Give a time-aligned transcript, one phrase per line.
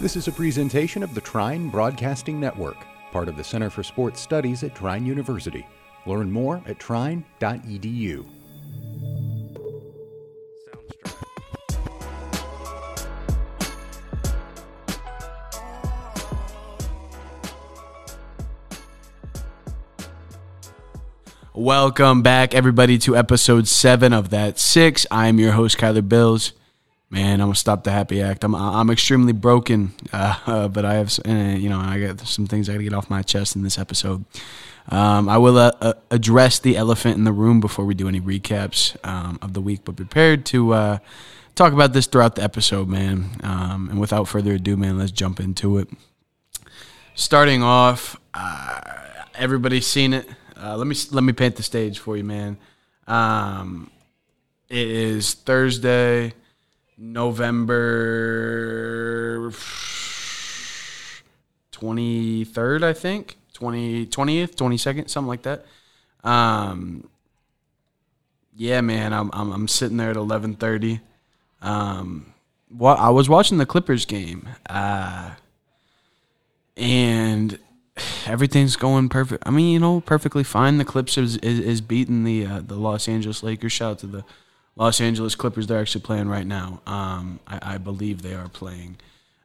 [0.00, 2.76] This is a presentation of the Trine Broadcasting Network,
[3.12, 5.64] part of the Center for Sports Studies at Trine University.
[6.04, 8.26] Learn more at trine.edu.
[21.54, 25.06] Welcome back, everybody, to episode seven of that six.
[25.12, 26.52] I'm your host, Kyler Bills.
[27.14, 28.42] Man, I'm gonna stop the happy act.
[28.42, 32.68] I'm I'm extremely broken, uh, but I have uh, you know I got some things
[32.68, 34.24] I gotta get off my chest in this episode.
[34.88, 38.20] Um, I will uh, uh, address the elephant in the room before we do any
[38.20, 40.98] recaps um, of the week, but prepared to uh,
[41.54, 43.30] talk about this throughout the episode, man.
[43.44, 45.88] Um, and without further ado, man, let's jump into it.
[47.14, 48.80] Starting off, uh,
[49.36, 50.28] everybody's seen it.
[50.60, 52.56] Uh, let me let me paint the stage for you, man.
[53.06, 53.88] Um,
[54.68, 56.34] it is Thursday,
[56.96, 58.02] November
[61.72, 65.64] twenty third, I think 20, 20th, twenty second, something like that.
[66.22, 67.08] Um,
[68.54, 71.00] yeah, man, I'm I'm, I'm sitting there at eleven thirty.
[71.62, 72.34] Um,
[72.68, 75.30] what I was watching the Clippers game, uh,
[76.76, 77.58] and
[78.26, 79.42] everything's going perfect.
[79.46, 80.78] I mean, you know, perfectly fine.
[80.78, 83.72] The Clips is is, is beating the uh, the Los Angeles Lakers.
[83.72, 84.24] Shout out to the
[84.76, 85.66] Los Angeles Clippers.
[85.66, 86.80] They're actually playing right now.
[86.86, 88.96] Um, I, I believe they are playing.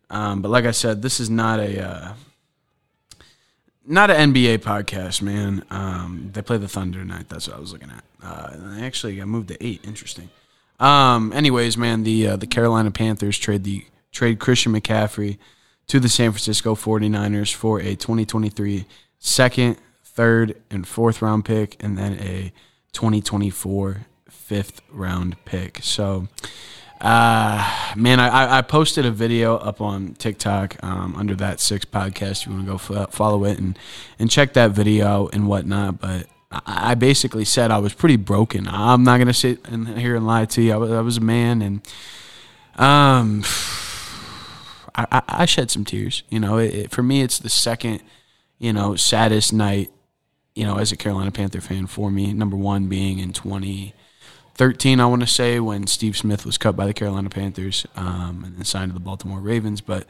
[0.10, 2.14] Um, but like I said, this is not a uh,
[3.86, 5.64] not an NBA podcast, man.
[5.70, 7.30] Um, they play the Thunder tonight.
[7.30, 8.04] That's what I was looking at.
[8.24, 9.86] Uh, actually got moved to eight.
[9.86, 10.30] Interesting.
[10.80, 15.38] Um, anyways, man, the uh, the Carolina Panthers trade the trade Christian McCaffrey
[15.88, 18.86] to the San Francisco 49ers for a 2023
[19.18, 22.52] second, third, and fourth round pick, and then a
[22.94, 25.80] 2024 fifth round pick.
[25.82, 26.28] So,
[27.02, 32.46] uh, man, I, I posted a video up on TikTok um, under that six podcast.
[32.46, 33.78] You want to go f- follow it and,
[34.18, 36.00] and check that video and whatnot.
[36.00, 38.68] But I basically said I was pretty broken.
[38.68, 40.74] I'm not going to sit in here and lie to you.
[40.74, 41.82] I was, I was a man and,
[42.76, 43.44] um,
[44.96, 46.24] I, I, shed some tears.
[46.30, 48.02] You know, it, it, for me, it's the second,
[48.58, 49.92] you know, saddest night,
[50.56, 52.34] you know, as a Carolina Panther fan for me.
[52.34, 53.32] Number one being in
[54.60, 58.44] 2013, I want to say, when Steve Smith was cut by the Carolina Panthers um,
[58.46, 59.80] and then signed to the Baltimore Ravens.
[59.80, 60.06] But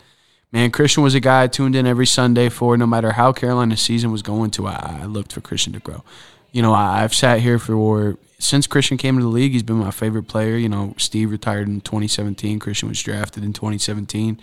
[0.52, 2.76] man, Christian was a guy I tuned in every Sunday for.
[2.76, 6.04] No matter how Carolina's season was going to, I, I looked for Christian to grow.
[6.52, 9.76] You know, I, I've sat here for since Christian came to the league, he's been
[9.76, 10.58] my favorite player.
[10.58, 12.58] You know, Steve retired in 2017.
[12.58, 14.40] Christian was drafted in 2017.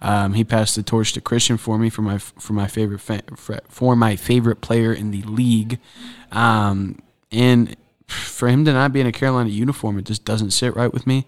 [0.00, 3.60] Um, he passed the torch to Christian for me for my for my favorite fa-
[3.68, 5.78] for my favorite player in the league.
[6.32, 7.76] Um, and
[8.10, 11.06] for him to not be in a Carolina uniform, it just doesn't sit right with
[11.06, 11.26] me.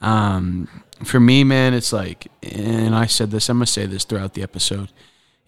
[0.00, 0.68] Um,
[1.02, 4.42] for me, man, it's like, and I said this, I'm gonna say this throughout the
[4.42, 4.90] episode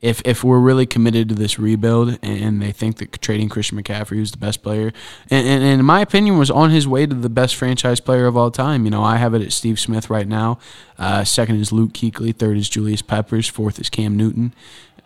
[0.02, 4.16] if if we're really committed to this rebuild and they think that trading Christian McCaffrey,
[4.16, 4.92] who's the best player,
[5.30, 8.26] and, and, and, in my opinion was on his way to the best franchise player
[8.26, 8.84] of all time.
[8.84, 10.58] You know, I have it at Steve Smith right now.
[10.98, 12.34] Uh, second is Luke Kuechly.
[12.36, 13.48] Third is Julius Peppers.
[13.48, 14.54] Fourth is Cam Newton.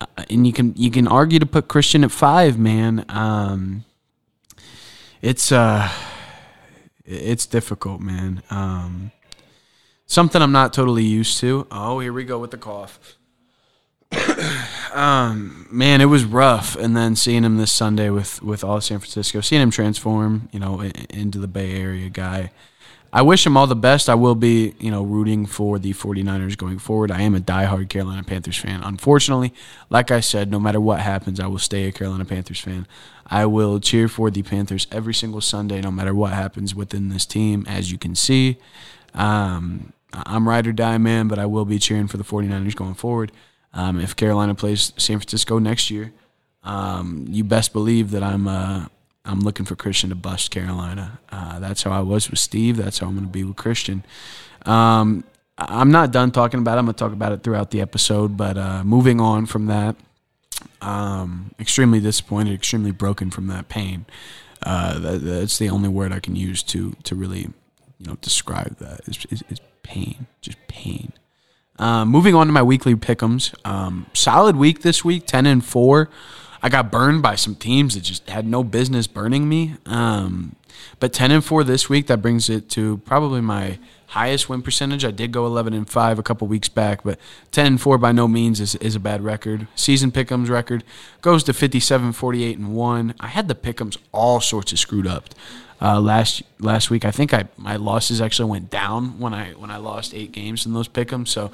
[0.00, 3.04] Uh, and you can you can argue to put Christian at five, man.
[3.08, 3.84] Um,
[5.22, 5.90] it's uh,
[7.04, 8.42] it's difficult, man.
[8.50, 9.12] Um,
[10.06, 11.66] something I'm not totally used to.
[11.70, 13.16] Oh, here we go with the cough
[14.92, 16.76] um, man, it was rough.
[16.76, 20.58] And then seeing him this Sunday with with all San Francisco, seeing him transform, you
[20.60, 20.80] know,
[21.10, 22.50] into the Bay Area guy.
[23.12, 24.08] I wish him all the best.
[24.08, 27.10] I will be, you know, rooting for the 49ers going forward.
[27.10, 28.82] I am a diehard Carolina Panthers fan.
[28.84, 29.52] Unfortunately,
[29.88, 32.86] like I said, no matter what happens, I will stay a Carolina Panthers fan.
[33.26, 37.26] I will cheer for the Panthers every single Sunday, no matter what happens within this
[37.26, 38.58] team, as you can see.
[39.12, 42.94] Um, I'm ride or die, man, but I will be cheering for the 49ers going
[42.94, 43.32] forward.
[43.72, 46.12] Um, if Carolina plays San Francisco next year,
[46.62, 48.86] um, you best believe that I'm uh,
[49.30, 51.20] I'm looking for Christian to bust Carolina.
[51.30, 52.76] Uh, that's how I was with Steve.
[52.76, 54.04] That's how I'm going to be with Christian.
[54.66, 55.24] Um,
[55.56, 56.78] I'm not done talking about it.
[56.80, 58.36] I'm going to talk about it throughout the episode.
[58.36, 59.94] But uh, moving on from that,
[60.80, 64.06] um, extremely disappointed, extremely broken from that pain.
[64.62, 67.48] Uh, that, that's the only word I can use to to really,
[67.98, 69.00] you know, describe that.
[69.06, 71.12] Is, is pain, just pain.
[71.78, 73.54] Uh, moving on to my weekly pickums.
[73.64, 76.10] Um, solid week this week, ten and four.
[76.62, 79.76] I got burned by some teams that just had no business burning me.
[79.86, 80.56] Um,
[80.98, 83.78] but ten and four this week, that brings it to probably my
[84.10, 85.04] highest win percentage.
[85.04, 87.18] I did go 11 and 5 a couple weeks back, but
[87.52, 89.68] 10 and 4 by no means is, is a bad record.
[89.76, 90.82] Season pickums record
[91.22, 93.14] goes to 57, 48 and 1.
[93.20, 95.28] I had the pickums all sorts of screwed up.
[95.82, 99.70] Uh, last last week, I think I my losses actually went down when I when
[99.70, 101.28] I lost eight games in those pick'ems.
[101.28, 101.50] So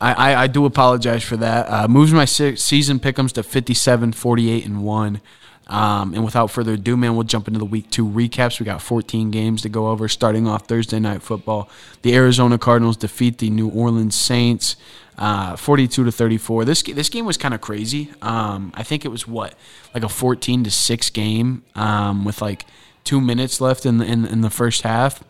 [0.00, 1.70] I, I, I do apologize for that.
[1.70, 5.20] Uh, moves my season pick'ems to 57, 48 and one.
[5.68, 8.58] Um, and without further ado, man, we'll jump into the week two recaps.
[8.58, 10.08] We got 14 games to go over.
[10.08, 11.68] Starting off Thursday night football,
[12.02, 14.76] the Arizona Cardinals defeat the New Orleans Saints,
[15.18, 16.64] uh, 42 to 34.
[16.64, 18.10] This this game was kind of crazy.
[18.22, 19.54] Um, I think it was what
[19.94, 22.64] like a 14 to six game um, with like
[23.08, 25.24] two minutes left in the, in, in the first half,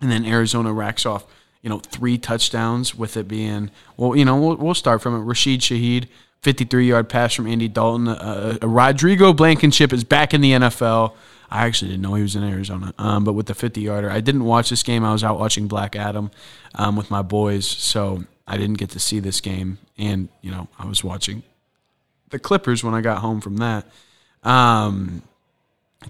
[0.00, 1.26] and then Arizona racks off
[1.60, 4.16] you know three touchdowns with it being well.
[4.16, 5.18] You know we'll, we'll start from it.
[5.18, 6.08] Rashid Shaheed
[6.40, 8.08] 53 yard pass from Andy Dalton.
[8.08, 11.12] Uh, uh, Rodrigo Blankenship is back in the NFL.
[11.50, 14.20] I actually didn't know he was in Arizona, um, but with the 50 yarder, I
[14.20, 15.04] didn't watch this game.
[15.04, 16.30] I was out watching Black Adam
[16.76, 19.76] um, with my boys, so I didn't get to see this game.
[19.98, 21.42] And you know, I was watching
[22.30, 23.86] the Clippers when I got home from that.
[24.42, 25.22] Um,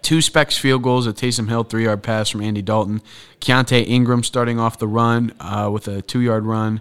[0.03, 3.01] two specs field goals, a Taysom Hill three yard pass from Andy Dalton.
[3.41, 6.81] Keaontay Ingram starting off the run uh, with a two yard run.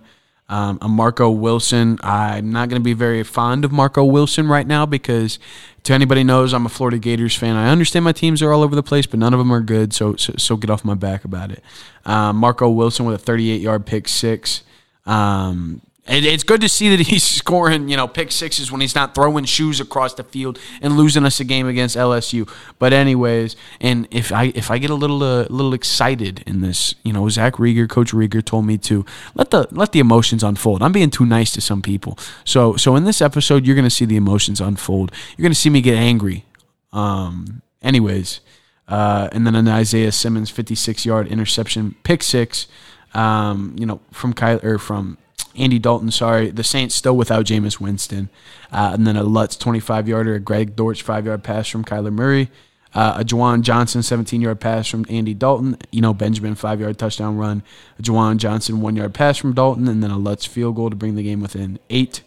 [0.49, 1.99] Um, a Marco Wilson.
[2.01, 5.39] I'm not going to be very fond of Marco Wilson right now because,
[5.83, 7.57] to anybody knows, I'm a Florida Gators fan.
[7.57, 9.93] I understand my teams are all over the place, but none of them are good.
[9.93, 11.61] So, so, so get off my back about it.
[12.05, 14.63] Um, Marco Wilson with a 38 yard pick six.
[15.05, 18.95] Um, it, it's good to see that he's scoring, you know, pick sixes when he's
[18.95, 22.49] not throwing shoes across the field and losing us a game against LSU.
[22.79, 26.95] But anyways, and if I if I get a little uh, little excited in this,
[27.03, 29.05] you know, Zach Rieger, Coach Rieger told me to
[29.35, 30.81] let the let the emotions unfold.
[30.81, 32.17] I'm being too nice to some people.
[32.43, 35.11] So so in this episode, you're gonna see the emotions unfold.
[35.35, 36.45] You're gonna see me get angry.
[36.93, 37.61] Um.
[37.79, 38.41] Anyways,
[38.87, 42.67] uh, and then an Isaiah Simmons 56 yard interception, pick six.
[43.13, 45.17] Um, you know, from Kyle or from
[45.57, 46.51] Andy Dalton, sorry.
[46.51, 48.29] The Saints still without Jameis Winston.
[48.71, 52.13] Uh, and then a Lutz 25 yarder, a Greg Dortch 5 yard pass from Kyler
[52.13, 52.49] Murray.
[52.93, 55.77] Uh, a Juwan Johnson 17 yard pass from Andy Dalton.
[55.91, 57.63] You know, Benjamin 5 yard touchdown run.
[57.99, 59.87] A Juwan Johnson 1 yard pass from Dalton.
[59.87, 62.21] And then a Lutz field goal to bring the game within 8.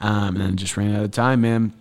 [0.00, 1.72] Um, and then just ran out of time, man.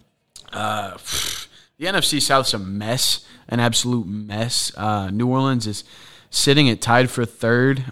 [0.51, 0.91] Uh,
[1.77, 4.71] the NFC South's a mess, an absolute mess.
[4.77, 5.83] Uh, New Orleans is
[6.33, 7.85] sitting at tied for third.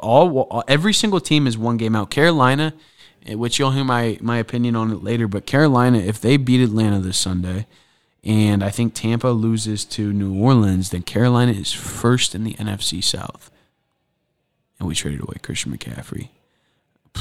[0.00, 2.10] All every single team is one game out.
[2.10, 2.72] Carolina,
[3.26, 6.62] eh, which you'll hear my my opinion on it later, but Carolina, if they beat
[6.62, 7.66] Atlanta this Sunday,
[8.24, 13.02] and I think Tampa loses to New Orleans, then Carolina is first in the NFC
[13.02, 13.50] South.
[14.78, 16.28] And we traded away Christian McCaffrey.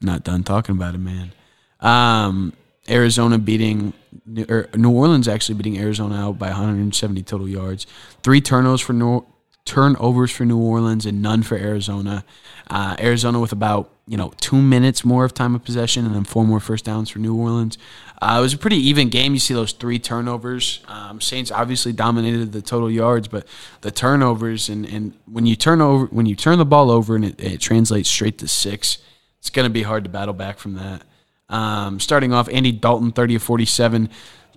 [0.00, 1.32] Not done talking about it, man.
[1.80, 2.52] Um,
[2.88, 3.92] Arizona beating
[4.26, 7.86] New Orleans actually beating Arizona out by 170 total yards.
[8.22, 9.24] Three turnovers for New,
[9.64, 12.24] turnovers for New Orleans and none for Arizona.
[12.68, 16.24] Uh, Arizona with about you know two minutes more of time of possession and then
[16.24, 17.78] four more first downs for New Orleans.
[18.20, 19.34] Uh, it was a pretty even game.
[19.34, 20.80] You see those three turnovers.
[20.88, 23.46] Um, Saints obviously dominated the total yards, but
[23.80, 27.24] the turnovers and, and when you turn over when you turn the ball over and
[27.24, 28.98] it, it translates straight to six,
[29.38, 31.02] it's going to be hard to battle back from that.
[31.48, 34.08] Um, starting off, Andy Dalton, 30 of 47,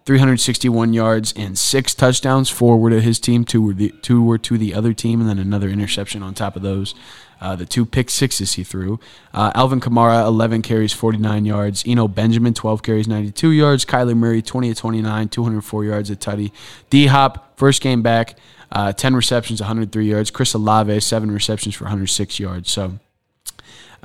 [0.06, 2.50] 361 yards and six touchdowns.
[2.50, 5.30] Four were to his team, two were the two were to the other team, and
[5.30, 6.94] then another interception on top of those.
[7.42, 9.00] Uh, the two pick sixes he threw.
[9.34, 11.84] Uh, Alvin Kamara, 11 carries, 49 yards.
[11.86, 13.84] Eno Benjamin, 12 carries, 92 yards.
[13.84, 16.52] Kyler Murray, 20 of 29, 204 yards at Tutty.
[16.90, 18.38] D Hop, first game back,
[18.72, 20.32] uh, 10 receptions, 103 yards.
[20.32, 22.72] Chris Olave, seven receptions for 106 yards.
[22.72, 23.00] So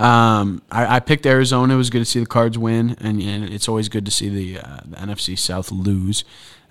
[0.00, 1.75] um, I, I, picked Arizona.
[1.75, 4.31] It was good to see the Cards win, and, and it's always good to see
[4.31, 6.24] the, uh, the NFC South lose.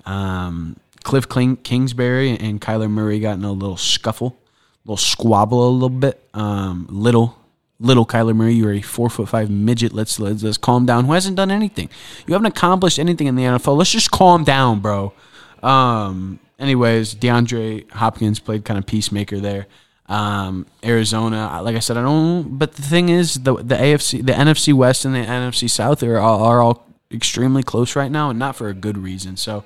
[0.05, 4.39] Um, Cliff King, Kingsbury and Kyler Murray got in a little scuffle,
[4.83, 6.27] a little squabble, a little bit.
[6.33, 7.37] Um, little,
[7.79, 9.93] little Kyler Murray, you're a four foot five midget.
[9.93, 11.05] Let's, let's let's calm down.
[11.05, 11.89] Who hasn't done anything?
[12.25, 13.77] You haven't accomplished anything in the NFL.
[13.77, 15.13] Let's just calm down, bro.
[15.61, 19.67] Um, anyways, DeAndre Hopkins played kind of peacemaker there.
[20.09, 22.57] Um, Arizona, like I said, I don't.
[22.57, 26.17] But the thing is, the the AFC, the NFC West, and the NFC South are
[26.17, 29.37] all, are all extremely close right now, and not for a good reason.
[29.37, 29.63] So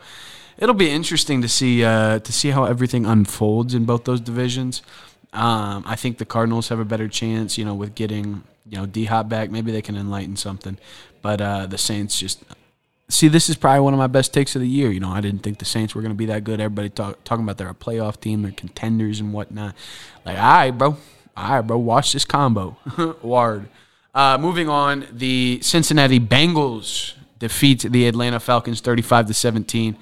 [0.58, 4.82] it'll be interesting to see uh, to see how everything unfolds in both those divisions.
[5.32, 8.86] Um, I think the Cardinals have a better chance, you know, with getting you know
[8.86, 9.50] D Hop back.
[9.50, 10.78] Maybe they can enlighten something.
[11.22, 12.44] But uh, the Saints just
[13.10, 14.92] see, this is probably one of my best takes of the year.
[14.92, 16.60] You know, I didn't think the Saints were going to be that good.
[16.60, 19.76] Everybody talk, talking about they're a playoff team, they're contenders and whatnot.
[20.26, 20.98] Like, all right, bro.
[21.36, 21.78] All right, bro.
[21.78, 22.78] Watch this combo.
[23.22, 23.68] Ward.
[24.14, 29.98] Uh, moving on, the Cincinnati Bengals defeat the Atlanta Falcons 35 to 17.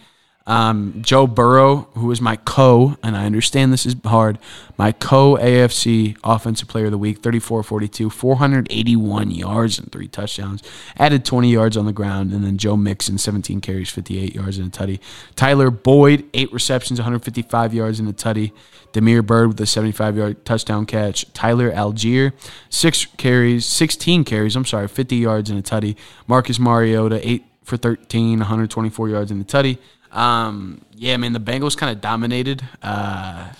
[0.47, 4.39] Um, Joe Burrow, who is my co, and I understand this is hard,
[4.77, 10.63] my co AFC Offensive Player of the Week, 34 42, 481 yards and three touchdowns,
[10.97, 12.33] added 20 yards on the ground.
[12.33, 14.99] And then Joe Mixon, 17 carries, 58 yards and a tutty.
[15.35, 18.51] Tyler Boyd, eight receptions, 155 yards and a tutty.
[18.93, 21.31] Damiere Byrd with a 75 yard touchdown catch.
[21.33, 22.33] Tyler Allgeier,
[22.69, 25.95] six carries, 16 carries, I'm sorry, 50 yards and a tutty.
[26.27, 29.77] Marcus Mariota, eight for 13, 124 yards in the tutty.
[30.11, 32.63] Um, yeah, man, the Bengals kind of dominated.
[32.81, 33.51] Uh,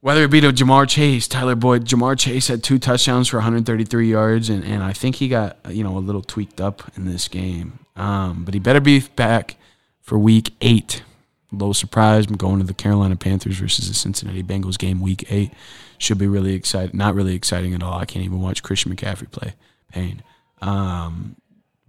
[0.00, 4.10] whether it be to Ja'Marr Chase, Tyler Boyd, Ja'Marr Chase had two touchdowns for 133
[4.10, 7.26] yards, and, and I think he got you know a little tweaked up in this
[7.26, 7.78] game.
[7.96, 9.56] Um, but he better be back
[10.02, 11.02] for Week Eight.
[11.52, 12.30] A little surprised.
[12.30, 15.52] I'm going to the Carolina Panthers versus the Cincinnati Bengals game Week Eight.
[15.96, 16.96] Should be really exciting.
[16.96, 17.98] Not really exciting at all.
[17.98, 19.54] I can't even watch Christian McCaffrey play.
[19.90, 20.22] Pain.
[20.60, 21.36] Um,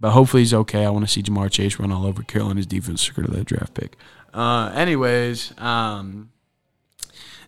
[0.00, 0.84] but hopefully he's okay.
[0.84, 3.96] I want to see Ja'Marr Chase run all over Carolina's defense to that draft pick.
[4.34, 6.30] Uh, anyways, um,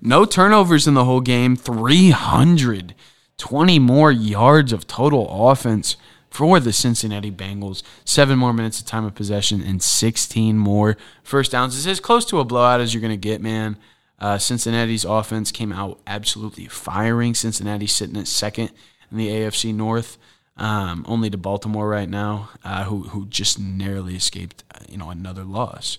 [0.01, 1.57] no turnovers in the whole game.
[1.57, 5.97] 320 more yards of total offense
[6.31, 7.83] for the Cincinnati Bengals.
[8.05, 11.77] Seven more minutes of time of possession and 16 more first downs.
[11.77, 13.77] It's as close to a blowout as you're going to get, man.
[14.19, 17.35] Uh, Cincinnati's offense came out absolutely firing.
[17.35, 18.71] Cincinnati sitting at second
[19.11, 20.19] in the AFC North.
[20.59, 25.09] Um, only to Baltimore right now, uh, who who just narrowly escaped, uh, you know,
[25.09, 25.99] another loss,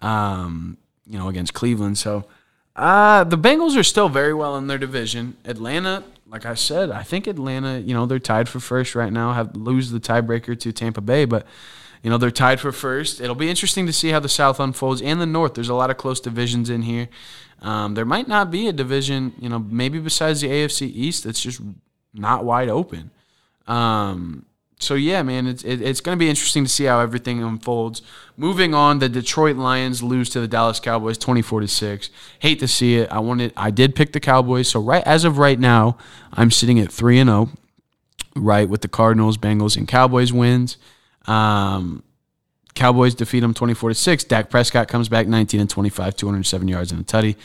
[0.00, 1.98] um, you know, against Cleveland.
[1.98, 2.24] So
[2.74, 5.36] uh, the Bengals are still very well in their division.
[5.44, 9.32] Atlanta, like I said, I think Atlanta, you know, they're tied for first right now.
[9.32, 11.44] Have lose the tiebreaker to Tampa Bay, but
[12.02, 13.20] you know they're tied for first.
[13.20, 15.54] It'll be interesting to see how the South unfolds and the North.
[15.54, 17.08] There's a lot of close divisions in here.
[17.60, 21.40] Um, there might not be a division, you know, maybe besides the AFC East that's
[21.40, 21.60] just
[22.14, 23.10] not wide open.
[23.68, 24.46] Um,
[24.80, 28.02] so yeah, man, it's it, it's going to be interesting to see how everything unfolds.
[28.36, 32.10] Moving on, the Detroit Lions lose to the Dallas Cowboys, twenty four to six.
[32.38, 33.10] Hate to see it.
[33.10, 34.68] I wanted, I did pick the Cowboys.
[34.68, 35.98] So right as of right now,
[36.32, 40.76] I'm sitting at three and zero, oh, right with the Cardinals, Bengals, and Cowboys wins.
[41.26, 42.04] Um,
[42.74, 44.24] Cowboys defeat them 24 to 6.
[44.24, 47.36] Dak Prescott comes back 19 and 25, 207 yards and a tutty.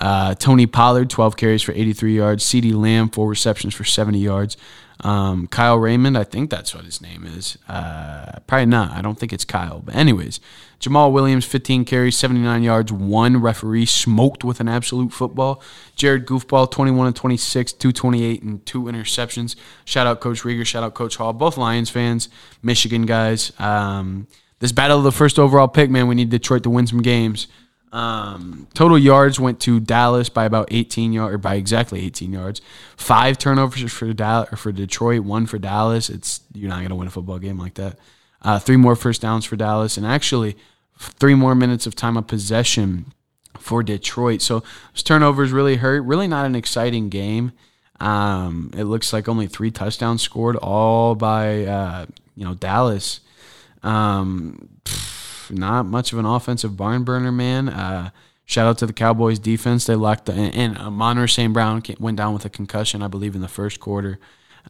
[0.00, 2.44] Uh, Tony Pollard, 12 carries for 83 yards.
[2.44, 4.56] CeeDee Lamb, four receptions for 70 yards.
[5.00, 7.56] Um, Kyle Raymond, I think that's what his name is.
[7.68, 8.92] Uh, probably not.
[8.92, 9.80] I don't think it's Kyle.
[9.80, 10.40] But, anyways,
[10.80, 15.62] Jamaal Williams, 15 carries, 79 yards, one referee smoked with an absolute football.
[15.94, 19.54] Jared Goofball, 21 and 26, 228, and two interceptions.
[19.84, 22.28] Shout out Coach Rieger, shout out Coach Hall, both Lions fans,
[22.62, 23.52] Michigan guys.
[23.60, 24.26] Um,
[24.60, 27.46] this battle of the first overall pick, man, we need Detroit to win some games.
[27.92, 32.60] Um, total yards went to Dallas by about 18 yards, or by exactly 18 yards.
[32.96, 36.10] Five turnovers for Dallas, or for Detroit, one for Dallas.
[36.10, 37.98] It's you're not going to win a football game like that.
[38.42, 40.56] Uh, three more first downs for Dallas, and actually
[40.98, 43.12] three more minutes of time of possession
[43.58, 44.42] for Detroit.
[44.42, 44.62] So
[44.94, 46.02] turnovers really hurt.
[46.02, 47.52] Really not an exciting game.
[48.00, 53.20] Um, it looks like only three touchdowns scored, all by uh, you know Dallas.
[53.82, 57.68] Um, pff, not much of an offensive barn burner, man.
[57.68, 58.10] Uh,
[58.44, 59.86] shout out to the Cowboys defense.
[59.86, 61.52] They locked the, and, and uh, Amon-Ra St.
[61.52, 64.18] Brown went down with a concussion, I believe, in the first quarter.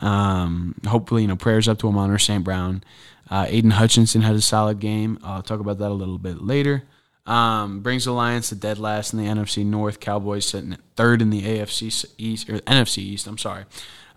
[0.00, 2.44] Um, hopefully, you know, prayers up to Amon-Ra St.
[2.44, 2.84] Brown.
[3.30, 5.18] Uh, Aidan Hutchinson had a solid game.
[5.22, 6.84] I'll talk about that a little bit later.
[7.26, 10.00] Um, brings the Lions to dead last in the NFC North.
[10.00, 13.26] Cowboys sitting at third in the AFC East or NFC East.
[13.26, 13.64] I'm sorry.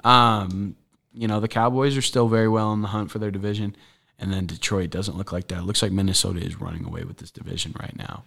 [0.05, 0.77] Um,
[1.13, 3.75] you know the Cowboys are still very well in the hunt for their division.
[4.22, 5.60] And then Detroit doesn't look like that.
[5.60, 8.24] It looks like Minnesota is running away with this division right now.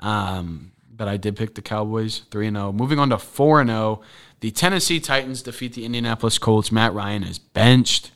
[0.00, 2.72] Um, but I did pick the Cowboys 3 0.
[2.72, 4.00] Moving on to 4 0,
[4.40, 6.72] the Tennessee Titans defeat the Indianapolis Colts.
[6.72, 8.10] Matt Ryan is benched.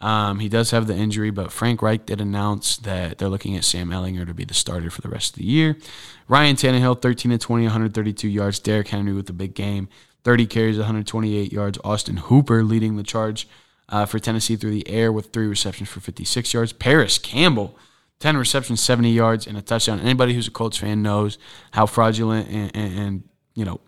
[0.00, 3.64] Um, he does have the injury, but Frank Reich did announce that they're looking at
[3.64, 5.76] Sam Ehlinger to be the starter for the rest of the year.
[6.26, 8.58] Ryan Tannehill, 13 20, 132 yards.
[8.58, 9.88] Derrick Henry with the big game,
[10.24, 11.78] 30 carries, 128 yards.
[11.84, 13.46] Austin Hooper leading the charge
[13.90, 16.72] uh, for Tennessee through the air with three receptions for 56 yards.
[16.72, 17.76] Parris Campbell,
[18.20, 20.00] 10 receptions, 70 yards, and a touchdown.
[20.00, 21.38] Anybody who's a Colts fan knows
[21.72, 23.80] how fraudulent and, and, and you know,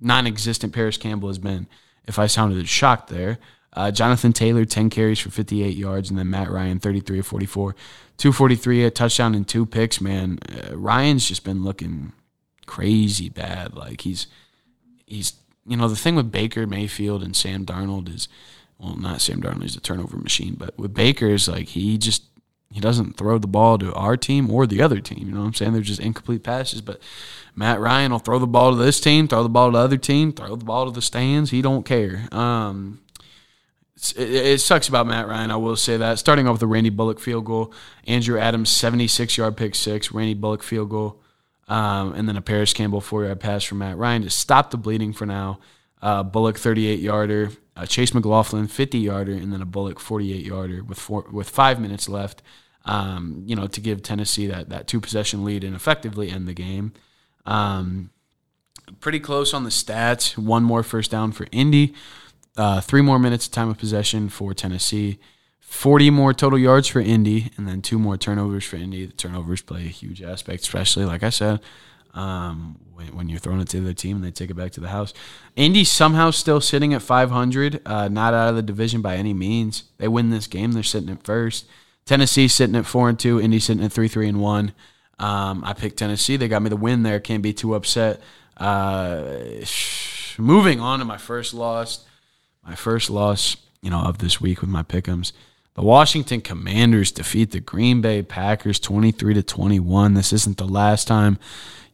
[0.00, 1.66] non existent Parris Campbell has been.
[2.06, 3.38] If I sounded shocked there.
[3.74, 7.74] Uh, Jonathan Taylor, 10 carries for 58 yards, and then Matt Ryan, 33 of 44.
[8.18, 10.38] 243, a touchdown and two picks, man.
[10.46, 12.12] Uh, Ryan's just been looking
[12.66, 13.74] crazy bad.
[13.74, 14.26] Like he's,
[15.06, 15.32] he's,
[15.66, 18.28] you know, the thing with Baker Mayfield and Sam Darnold is
[18.78, 22.24] well, not Sam Darnold, he's a turnover machine, but with Baker's like he just
[22.72, 25.26] he doesn't throw the ball to our team or the other team.
[25.26, 25.72] You know what I'm saying?
[25.74, 26.80] They're just incomplete passes.
[26.80, 27.00] But
[27.54, 29.98] Matt Ryan will throw the ball to this team, throw the ball to the other
[29.98, 31.50] team, throw the ball to the stands.
[31.50, 32.28] He don't care.
[32.32, 33.00] Um,
[34.16, 35.50] it, it, sucks about Matt Ryan.
[35.50, 36.18] I will say that.
[36.18, 37.74] Starting off with the Randy Bullock field goal,
[38.06, 41.20] Andrew Adams 76 yard pick six, Randy Bullock field goal,
[41.68, 44.78] um, and then a Parris Campbell four yard pass from Matt Ryan to stop the
[44.78, 45.60] bleeding for now.
[46.00, 50.84] Uh, Bullock 38 yarder, uh, Chase McLaughlin 50 yarder, and then a Bullock 48 yarder
[50.84, 52.42] with four, with five minutes left.
[52.84, 56.54] Um, you know, to give Tennessee that that two possession lead and effectively end the
[56.54, 56.92] game.
[57.46, 58.10] Um,
[59.00, 60.36] pretty close on the stats.
[60.36, 61.94] One more first down for Indy.
[62.56, 65.18] Uh, three more minutes of time of possession for Tennessee.
[65.60, 69.06] 40 more total yards for Indy, and then two more turnovers for Indy.
[69.06, 71.60] The turnovers play a huge aspect, especially, like I said,
[72.14, 74.80] um, when, when, you're throwing it to the team and they take it back to
[74.80, 75.14] the house.
[75.56, 79.84] Indy somehow still sitting at 500, uh, not out of the division by any means.
[79.98, 81.66] They win this game, they're sitting at first.
[82.04, 84.72] Tennessee sitting at 4 and 2, Indy sitting at 3 3 and 1.
[85.18, 86.36] Um, I picked Tennessee.
[86.36, 87.20] They got me the win there.
[87.20, 88.20] Can't be too upset.
[88.56, 89.34] Uh,
[90.36, 92.04] moving on to my first loss
[92.64, 95.32] my first loss, you know, of this week with my pickums.
[95.74, 100.12] The Washington Commanders defeat the Green Bay Packers 23 to 21.
[100.12, 101.38] This isn't the last time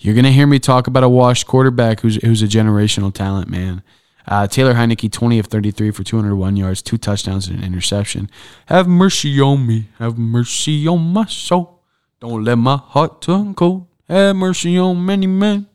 [0.00, 3.48] you're going to hear me talk about a washed quarterback who's who's a generational talent,
[3.48, 3.84] man.
[4.26, 8.28] Uh, Taylor Heinicke, 20 of 33 for 201 yards, two touchdowns and an interception.
[8.66, 9.88] Have mercy on me.
[10.00, 11.84] Have mercy on my soul.
[12.18, 13.86] Don't let my heart turn cold.
[14.08, 15.68] Have mercy on many men.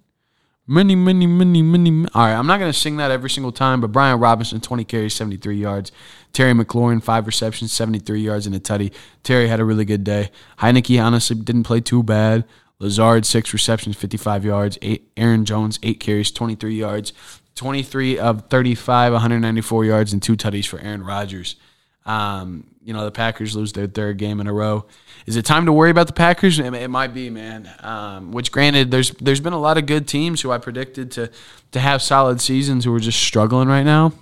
[0.65, 2.07] Many, many, many, many.
[2.13, 4.85] All right, I'm not going to sing that every single time, but Brian Robinson, 20
[4.85, 5.91] carries, 73 yards.
[6.31, 8.93] Terry McLaurin, five receptions, 73 yards and a tutty.
[9.23, 10.31] Terry had a really good day.
[10.59, 12.45] Heinicke honestly didn't play too bad.
[12.79, 14.77] Lazard, six receptions, 55 yards.
[14.81, 17.11] Eight, Aaron Jones, eight carries, 23 yards.
[17.55, 21.57] 23 of 35, 194 yards, and two tutties for Aaron Rodgers.
[22.05, 24.85] Um, you know, the Packers lose their third game in a row.
[25.25, 26.59] Is it time to worry about the Packers?
[26.59, 27.69] It, might be, man.
[27.79, 31.31] Um, which, granted, there's there's been a lot of good teams who I predicted to
[31.71, 34.13] to have solid seasons who are just struggling right now.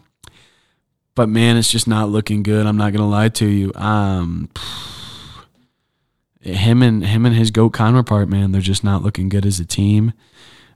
[1.15, 2.65] But man, it's just not looking good.
[2.65, 3.71] I'm not gonna lie to you.
[3.75, 4.49] Um,
[6.39, 9.65] him and him and his goat counterpart, man, they're just not looking good as a
[9.65, 10.13] team.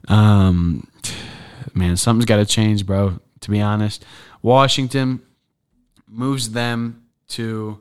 [0.08, 0.88] Um,
[1.74, 3.20] man, something's got to change, bro.
[3.42, 4.04] To be honest,
[4.42, 5.22] Washington
[6.08, 7.80] moves them to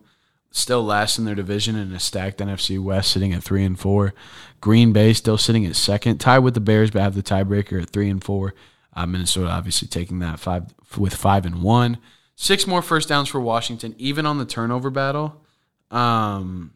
[0.50, 4.14] still last in their division in a stacked NFC West, sitting at three and four.
[4.60, 7.90] Green Bay still sitting at second, tied with the Bears, but have the tiebreaker at
[7.90, 8.54] three and four.
[8.94, 11.98] Uh, Minnesota obviously taking that five with five and one.
[12.36, 15.42] Six more first downs for Washington, even on the turnover battle.
[15.90, 16.72] Um,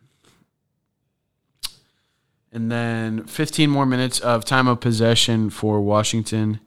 [2.52, 6.60] and then 15 more minutes of time of possession for Washington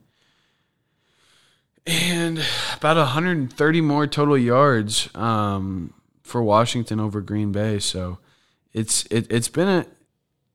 [1.86, 2.44] and
[2.76, 5.92] about 130 more total yards um,
[6.22, 7.78] for Washington over Green Bay.
[7.78, 8.18] So
[8.72, 9.86] it's it, it's been a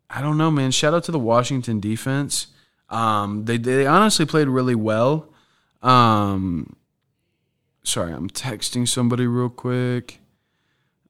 [0.10, 0.72] I don't know, man.
[0.72, 2.48] Shout out to the Washington defense.
[2.90, 5.30] Um, they they honestly played really well.
[5.82, 6.76] Um,
[7.84, 10.20] sorry, I'm texting somebody real quick.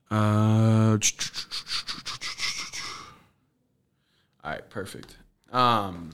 [0.09, 0.97] Uh,
[4.43, 5.17] all right, perfect.
[5.51, 6.13] Um,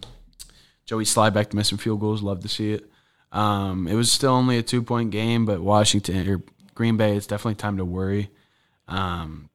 [0.85, 2.21] Joey Slyeback missing field goals.
[2.21, 2.89] Love to see it.
[3.33, 6.41] Um, it was still only a two point game, but Washington or
[6.75, 8.29] Green Bay, it's definitely time to worry.
[8.87, 9.49] Um,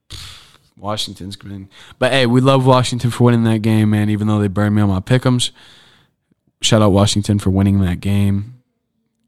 [0.76, 4.10] Washington's been, but hey, we love Washington for winning that game, man.
[4.10, 5.50] Even though they burned me on my pickums,
[6.60, 8.62] shout out Washington for winning that game,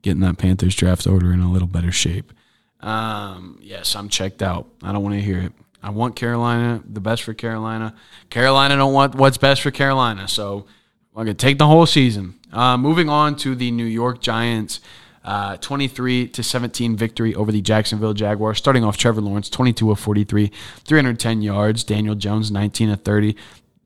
[0.03, 2.33] getting that Panthers draft order in a little better shape.
[2.81, 4.69] Um, yes, I'm checked out.
[4.83, 5.53] I don't want to hear it.
[5.83, 7.95] I want Carolina, the best for Carolina.
[8.29, 10.67] Carolina don't want what's best for Carolina, so
[11.15, 12.35] I'm gonna take the whole season.
[12.53, 14.81] Uh, moving on to the New York Giants,
[15.25, 18.59] uh, 23 to 17 victory over the Jacksonville Jaguars.
[18.59, 20.53] Starting off, Trevor Lawrence, 22 of 43,
[20.85, 21.83] 310 yards.
[21.83, 23.37] Daniel Jones, 19 of 30,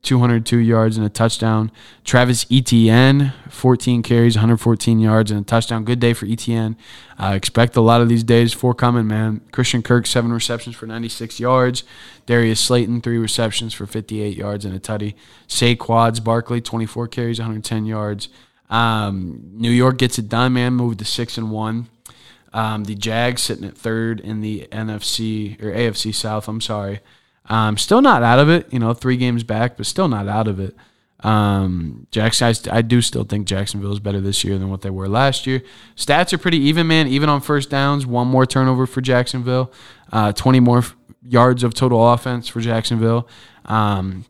[0.05, 1.73] 202 yards and a touchdown.
[2.05, 5.85] Travis Etienne, 14 carries, 114 yards and a touchdown.
[5.85, 6.77] Good day for Etienne.
[7.19, 9.41] I uh, expect a lot of these days for coming, man.
[9.53, 11.85] Christian Kirk, seven receptions for 96 yards.
[12.27, 15.15] Darius Slayton, three receptions for 58 yards and a tutty.
[15.49, 18.29] Saquon Barkley, 24 carries, 110 yards.
[18.71, 20.75] Um, New York gets it done, man.
[20.75, 21.89] Moved to six and one.
[22.53, 26.49] Um, the Jags sitting at third in the NFC or AFC South.
[26.49, 27.01] I'm sorry.
[27.47, 28.73] Um, still not out of it.
[28.73, 30.75] You know, three games back, but still not out of it.
[31.21, 34.91] Um, Jackson, I, I, do still think Jacksonville is better this year than what they
[34.91, 35.63] were last year.
[35.97, 37.09] Stats are pretty even, man.
[37.09, 39.73] Even on first downs, one more turnover for Jacksonville,
[40.13, 43.27] uh, 20 more f- yards of total offense for Jacksonville.
[43.65, 44.27] Um,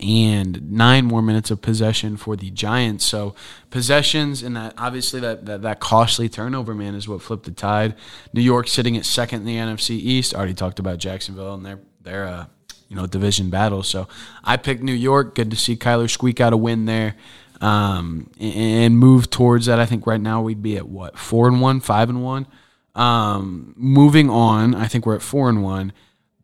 [0.00, 3.04] and nine more minutes of possession for the Giants.
[3.04, 3.34] So
[3.70, 7.94] possessions and that obviously that, that, that costly turnover man is what flipped the tide.
[8.32, 10.34] New York sitting at second in the NFC East.
[10.34, 12.46] Already talked about Jacksonville and their their uh,
[12.88, 13.82] you know division battle.
[13.82, 14.08] So
[14.44, 15.34] I picked New York.
[15.34, 17.16] Good to see Kyler squeak out a win there.
[17.60, 19.80] Um, and move towards that.
[19.80, 22.46] I think right now we'd be at what four and one, five and one.
[22.94, 25.92] Um, moving on, I think we're at four and one.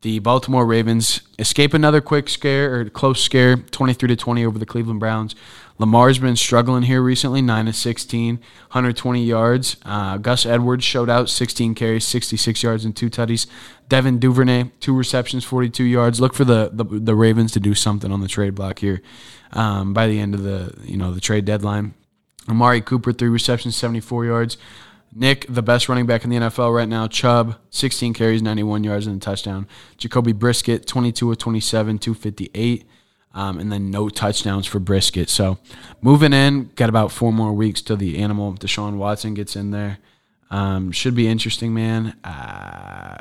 [0.02, 4.66] The Baltimore Ravens escape another quick scare or close scare, 23 to 20 over the
[4.66, 5.34] Cleveland Browns.
[5.78, 9.76] Lamar's been struggling here recently, 9 to 16, 120 yards.
[9.84, 13.46] Uh, Gus Edwards showed out, 16 carries, 66 yards, and two tutties.
[13.88, 16.20] Devin Duvernay, two receptions, 42 yards.
[16.20, 19.02] Look for the, the, the Ravens to do something on the trade block here
[19.52, 21.94] um, by the end of the you know the trade deadline.
[22.48, 24.58] Amari Cooper, three receptions, 74 yards.
[25.16, 27.06] Nick, the best running back in the NFL right now.
[27.06, 29.68] Chubb, 16 carries, 91 yards, and a touchdown.
[29.96, 32.84] Jacoby Brissett, 22 of 27, 258.
[33.34, 35.28] Um, and then no touchdowns for Brisket.
[35.28, 35.58] So
[36.00, 39.98] moving in, got about four more weeks till the animal Deshaun Watson gets in there.
[40.50, 42.16] Um, should be interesting, man.
[42.22, 43.18] Uh,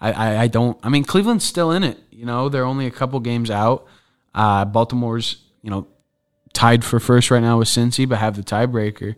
[0.00, 0.78] I, I, I, don't.
[0.82, 1.98] I mean, Cleveland's still in it.
[2.10, 3.86] You know, they're only a couple games out.
[4.34, 5.86] Uh, Baltimore's, you know,
[6.54, 9.16] tied for first right now with Cincy, but have the tiebreaker.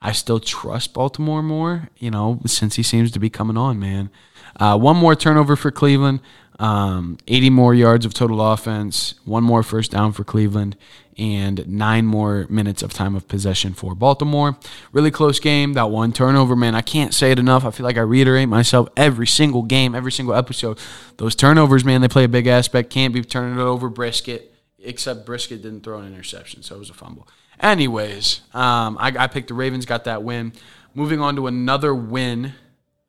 [0.00, 4.10] I still trust Baltimore more, you know, since he seems to be coming on, man.
[4.58, 6.20] Uh, one more turnover for Cleveland,
[6.62, 10.76] um, 80 more yards of total offense, one more first down for Cleveland,
[11.18, 14.56] and nine more minutes of time of possession for Baltimore.
[14.92, 15.72] Really close game.
[15.72, 17.64] That one turnover, man, I can't say it enough.
[17.64, 20.78] I feel like I reiterate myself every single game, every single episode.
[21.16, 22.90] Those turnovers, man, they play a big aspect.
[22.90, 26.90] Can't be turning it over Brisket, except Brisket didn't throw an interception, so it was
[26.90, 27.26] a fumble.
[27.58, 30.52] Anyways, um, I, I, picked the Ravens, got that win.
[30.94, 32.54] Moving on to another win.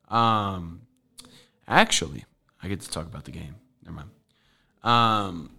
[0.09, 0.81] Um,
[1.67, 2.25] actually,
[2.63, 3.55] I get to talk about the game.
[3.83, 4.09] Never mind.
[4.83, 5.49] Um,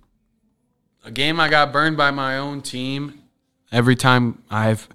[1.04, 3.20] a game I got burned by my own team.
[3.70, 4.88] Every time I've,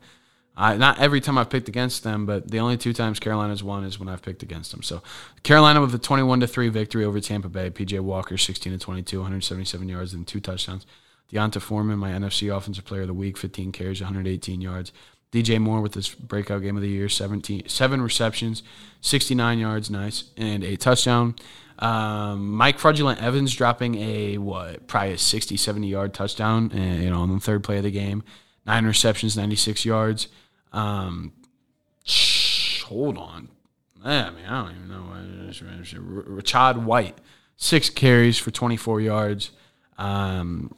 [0.56, 3.84] I, not every time I've picked against them, but the only two times Carolina's won
[3.84, 4.82] is when I've picked against them.
[4.82, 5.04] So
[5.44, 7.70] Carolina with a 21 to 3 victory over Tampa Bay.
[7.70, 10.86] PJ Walker 16 to 22, 177 yards and two touchdowns.
[11.32, 14.92] D'Onta Foreman, my NFC Offensive Player of the Week, 15 carries, 118 yards.
[15.32, 18.64] DJ Moore with his breakout game of the year, 17, seven receptions,
[19.02, 21.36] 69 yards, nice, and a touchdown.
[21.80, 27.10] Um, Mike Fraudulent Evans dropping a what, probably a 60, 70 yard touchdown, uh, you
[27.10, 28.24] know, on the third play of the game.
[28.66, 30.28] Nine receptions, 96 yards.
[30.74, 31.32] Um,
[32.86, 33.50] hold on.
[34.04, 35.06] I mean, I don't even know.
[36.30, 37.18] Rachaad White,
[37.58, 39.52] six carries for 24 yards.
[39.98, 40.74] Um,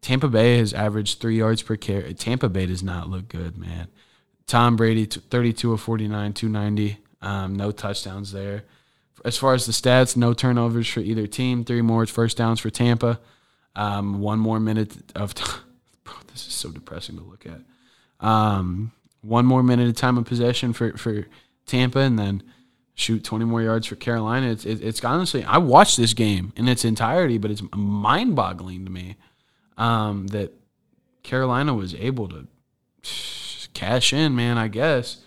[0.00, 2.12] Tampa Bay has averaged three yards per carry.
[2.14, 3.88] Tampa Bay does not look good, man.
[4.46, 6.98] Tom Brady, 32 of 49, 290.
[7.22, 8.64] Um, no touchdowns there.
[9.24, 11.64] As far as the stats, no turnovers for either team.
[11.64, 13.20] Three more first downs for Tampa.
[13.74, 15.34] Um, one more minute of.
[15.34, 15.44] T-
[16.04, 17.60] Bro, this is so depressing to look at.
[18.26, 21.26] Um, one more minute of time of possession for, for
[21.66, 22.42] Tampa, and then
[22.94, 24.48] shoot 20 more yards for Carolina.
[24.48, 28.84] It's, it, it's honestly, I watched this game in its entirety, but it's mind boggling
[28.84, 29.16] to me
[29.76, 30.52] um, that
[31.22, 32.46] Carolina was able to
[33.72, 35.23] cash in, man, I guess.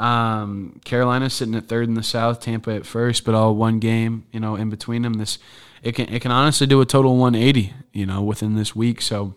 [0.00, 4.24] Um, Carolina's sitting at third in the South, Tampa at first, but all one game,
[4.32, 5.14] you know, in between them.
[5.14, 5.38] This
[5.82, 9.02] it can it can honestly do a total 180, you know, within this week.
[9.02, 9.34] So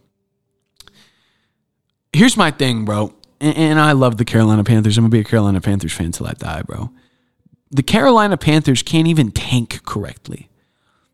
[2.14, 3.14] here's my thing, bro.
[3.42, 4.98] And, and I love the Carolina Panthers.
[4.98, 6.92] I'm gonna be a Carolina Panthers fan till I die, bro.
[7.70, 10.50] The Carolina Panthers can't even tank correctly.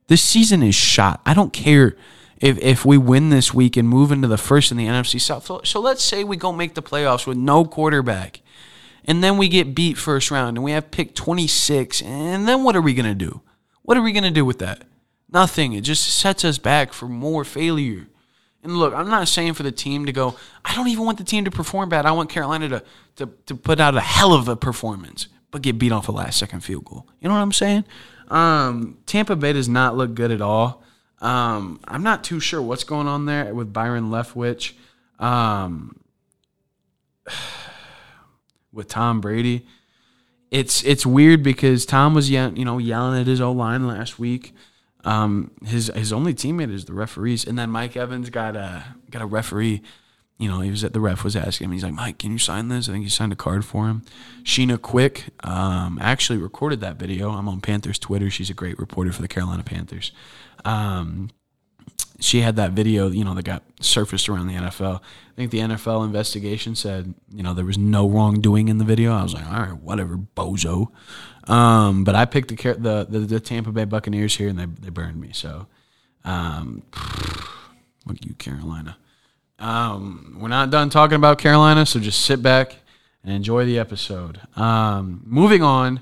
[0.10, 1.22] This season is shot.
[1.26, 1.96] I don't care
[2.38, 5.46] if if we win this week and move into the first in the NFC South.
[5.46, 8.42] So, so let's say we go make the playoffs with no quarterback,
[9.10, 12.76] and then we get beat first round, and we have pick 26, and then what
[12.76, 13.42] are we gonna do?
[13.82, 14.84] What are we gonna do with that?
[15.32, 15.74] Nothing.
[15.74, 18.08] It just sets us back for more failure.
[18.62, 20.36] And look, I'm not saying for the team to go.
[20.64, 22.06] I don't even want the team to perform bad.
[22.06, 22.84] I want Carolina to
[23.16, 26.38] to, to put out a hell of a performance, but get beat off a last
[26.38, 27.08] second field goal.
[27.20, 27.86] You know what I'm saying?
[28.28, 30.84] Um, Tampa Bay does not look good at all.
[31.20, 34.74] Um, I'm not too sure what's going on there with Byron Leftwich.
[35.18, 36.00] Um,
[38.80, 39.68] with Tom Brady,
[40.50, 44.56] it's it's weird because Tom was you know yelling at his O line last week.
[45.04, 49.22] Um, his his only teammate is the referees, and then Mike Evans got a got
[49.22, 49.82] a referee.
[50.38, 51.72] You know, he was at the ref was asking him.
[51.74, 52.88] He's like, Mike, can you sign this?
[52.88, 54.04] I think he signed a card for him.
[54.44, 57.32] Sheena Quick um, actually recorded that video.
[57.32, 58.30] I'm on Panthers Twitter.
[58.30, 60.14] She's a great reporter for the Carolina Panthers.
[60.64, 61.30] Um,
[62.20, 64.98] she had that video, you know, that got surfaced around the NFL.
[65.00, 69.14] I think the NFL investigation said, you know, there was no wrongdoing in the video.
[69.14, 70.88] I was like, all right, whatever, bozo.
[71.50, 74.90] Um, but I picked the, the, the the Tampa Bay Buccaneers here, and they they
[74.90, 75.32] burned me.
[75.34, 75.68] So,
[76.24, 76.84] um,
[78.06, 78.98] look you, Carolina.
[79.58, 82.76] Um, we're not done talking about Carolina, so just sit back
[83.24, 84.40] and enjoy the episode.
[84.56, 86.02] Um, moving on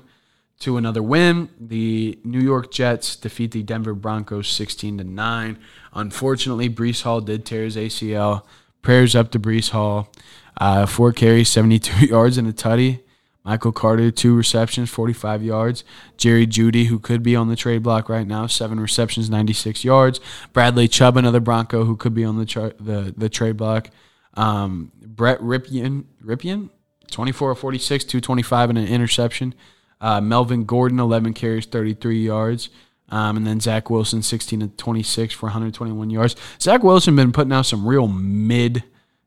[0.60, 1.48] to another win.
[1.58, 5.58] The New York Jets defeat the Denver Broncos 16 to 9.
[5.94, 8.44] Unfortunately, Breece Hall did tear his ACL.
[8.82, 10.12] Prayers up to Breece Hall.
[10.60, 13.00] Uh, four carries, 72 yards, and a tutty.
[13.44, 15.84] Michael Carter, two receptions, 45 yards.
[16.18, 20.20] Jerry Jeudy, who could be on the trade block right now, seven receptions, 96 yards.
[20.52, 23.88] Bradley Chubb, another Bronco who could be on the char- the, the trade block.
[24.34, 26.68] Um, Brett Rypien, Rypien,
[27.10, 29.54] 24 of 46, 225 and an interception.
[30.00, 32.70] Uh, Melvin Gordon, 11 carries, 33 yards.
[33.10, 36.36] Um, and then Zach Wilson, 16 to 26 for 121 yards.
[36.60, 38.84] Zach Wilson been putting out some real mid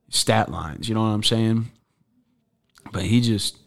[0.10, 0.88] stat lines.
[0.88, 1.72] You know what I'm saying?
[2.92, 3.58] But he just,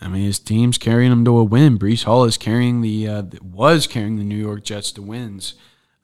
[0.00, 1.78] I mean, his team's carrying him to a win.
[1.78, 5.54] Breece Hall is carrying the, uh, was carrying the New York Jets to wins.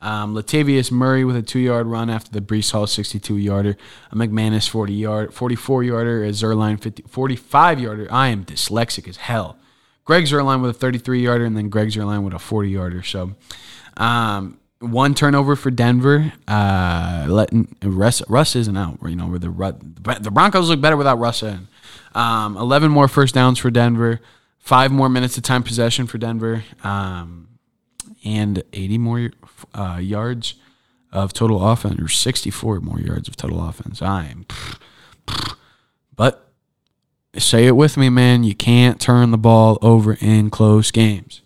[0.01, 3.77] Um, Latavius Murray with a two-yard run after the Breece Hall 62-yarder.
[4.11, 6.25] A McManus 40-yard, 44-yarder.
[6.25, 8.09] A Zuerlein 50, 45-yarder.
[8.11, 9.59] I am dyslexic as hell.
[10.05, 13.03] Greg Zuerlein with a 33 yarder, and then Greg Zuerlein with a 40 yarder.
[13.03, 13.35] So,
[13.97, 16.33] um, one turnover for Denver.
[16.47, 18.99] Uh, letting Russ, Russ isn't out.
[19.03, 19.49] You know, where the
[20.21, 21.69] the Broncos look better without Russ in.
[22.15, 24.21] Um, 11 more first downs for Denver.
[24.59, 26.65] Five more minutes of time possession for Denver.
[26.83, 27.49] Um,
[28.25, 29.31] and 80 more
[29.75, 30.55] uh, yards
[31.13, 34.03] of total offense, or 64 more yards of total offense.
[34.03, 34.47] I'm,
[36.17, 36.44] but
[37.39, 38.45] say it with me, man.
[38.45, 41.43] You can't turn the ball over in close games.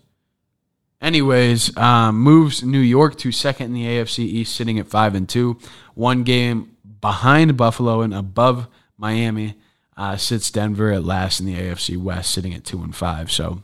[1.01, 5.29] Anyways, um, moves New York to second in the AFC East, sitting at five and
[5.29, 5.57] two,
[5.95, 9.55] one game behind Buffalo and above Miami.
[9.95, 13.29] Uh, sits Denver at last in the AFC West, sitting at two and five.
[13.29, 13.63] So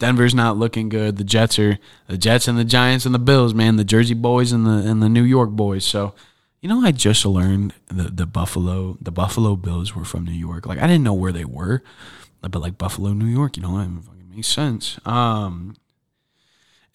[0.00, 1.18] Denver's not looking good.
[1.18, 1.78] The Jets are
[2.08, 3.76] the Jets and the Giants and the Bills, man.
[3.76, 5.84] The Jersey boys and the and the New York boys.
[5.84, 6.14] So
[6.60, 10.66] you know, I just learned the the Buffalo the Buffalo Bills were from New York.
[10.66, 11.82] Like I didn't know where they were,
[12.42, 13.88] but like Buffalo, New York, you know, it
[14.34, 14.98] makes sense.
[15.04, 15.76] Um.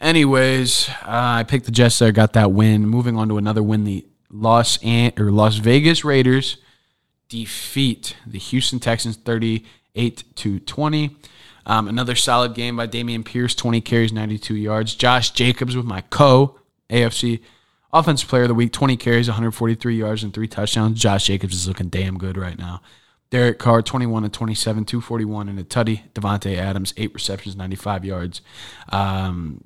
[0.01, 2.85] Anyways, uh, I picked the Jets there, got that win.
[2.85, 6.57] Moving on to another win, the Los An- or Las Vegas Raiders
[7.29, 11.15] defeat the Houston Texans 38 to 20.
[11.65, 14.93] Um, another solid game by Dameon Pierce, 20 carries, 92 yards.
[14.95, 17.39] Josh Jacobs with my co AFC
[17.95, 20.99] Offensive player of the week, 20 carries, 143 yards, and three touchdowns.
[20.99, 22.81] Josh Jacobs is looking damn good right now.
[23.29, 26.01] Derek Carr, 21 and 27, 241 and a tutty.
[26.13, 28.41] Davante Adams, eight receptions, 95 yards.
[28.89, 29.63] Um,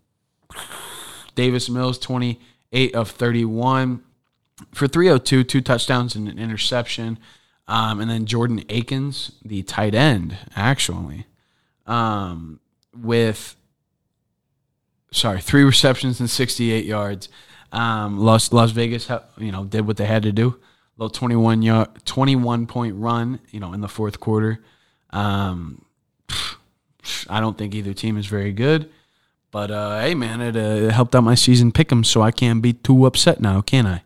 [1.34, 4.04] Davis Mills, 28 of 31
[4.76, 7.18] for 302, two touchdowns and an interception.
[7.68, 11.26] Um, and then Jordan Akins, the tight end, actually,
[11.88, 12.60] um,
[12.96, 13.56] with
[15.12, 17.28] sorry, three receptions and 68 yards.
[17.72, 20.58] Um, Las Las Vegas, you know, did what they had to do.
[20.98, 24.60] Little 21 yard, 21 point run, you know, in the fourth quarter.
[25.12, 25.86] Um,
[27.30, 28.90] I don't think either team is very good,
[29.52, 32.62] but uh, hey, man, it, uh, helped out my season pick 'em, so I can't
[32.62, 34.02] be too upset now, can I?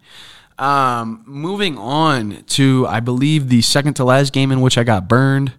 [0.60, 5.08] Um, moving on to, I believe, the second to last game in which I got
[5.08, 5.54] burned.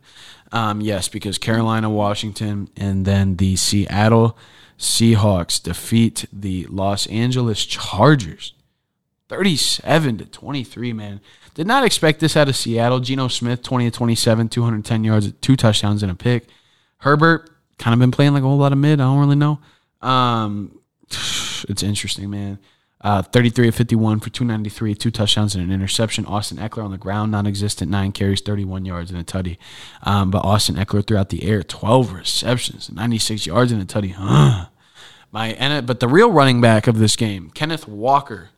[0.52, 4.38] Um, yes, because Carolina, Washington, and then the Seattle
[4.78, 8.54] Seahawks defeat the Los Angeles Chargers
[9.28, 11.20] 37 to 23, man.
[11.54, 13.00] Did not expect this out of Seattle.
[13.00, 16.48] Geno Smith 20 to 27, 210 yards, two touchdowns and a pick.
[16.98, 19.00] Herbert kind of been playing like a whole lot of mid.
[19.00, 19.60] I don't really know.
[20.02, 20.78] Um,
[21.10, 22.58] it's interesting, man.
[23.04, 26.24] Uh, 33 of 51 for 293, two touchdowns and an interception.
[26.24, 29.58] Austin Ekeler on the ground, non existent, nine carries, 31 yards and a tutty.
[30.02, 34.12] Um, but Austin Ekeler throughout the air, 12 receptions, 96 yards and a tutty.
[34.12, 34.68] Huh.
[35.30, 38.48] My but the real running back of this game, Kenneth Walker,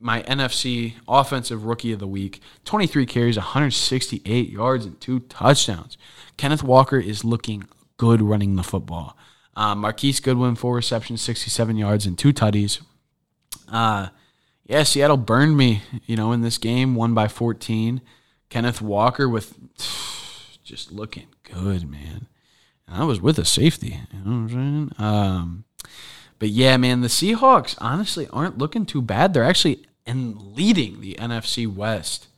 [0.00, 5.96] my NFC offensive rookie of the week, 23 carries, 168 yards and two touchdowns.
[6.36, 9.16] Kenneth Walker is looking good running the football.
[9.54, 12.80] Uh, Marquise Goodwin, four receptions, 67 yards and two tutties.
[13.68, 14.08] Uh,
[14.64, 18.00] yeah, Seattle burned me, you know, in this game, one by 14.
[18.48, 19.58] Kenneth Walker with
[20.64, 22.28] just looking good, man.
[22.86, 24.92] And I was with a safety, you know what I'm saying?
[24.98, 25.64] Um,
[26.38, 29.32] but yeah, man, the Seahawks honestly aren't looking too bad.
[29.32, 32.28] They're actually in leading the NFC West.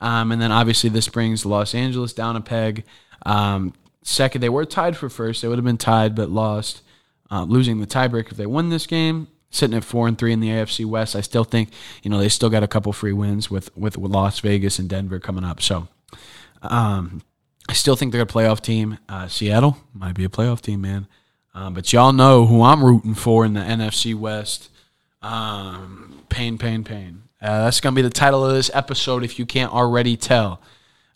[0.00, 2.84] Um, and then obviously this brings Los Angeles down a peg.
[3.24, 3.72] Um,
[4.02, 5.40] second, they were tied for first.
[5.40, 6.82] They would have been tied, but lost,
[7.30, 10.40] uh, losing the tiebreak if they won this game sitting at four and three in
[10.40, 11.14] the AFC West.
[11.14, 11.70] I still think
[12.02, 15.20] you know they still got a couple free wins with with, Las Vegas and Denver
[15.20, 15.62] coming up.
[15.62, 15.88] So
[16.62, 17.22] um,
[17.68, 18.98] I still think they're a playoff team.
[19.08, 21.06] Uh, Seattle might be a playoff team, man.
[21.54, 24.70] Um, but y'all know who I'm rooting for in the NFC West.
[25.22, 27.22] Um, pain, pain, pain.
[27.40, 30.60] Uh, that's gonna be the title of this episode if you can't already tell.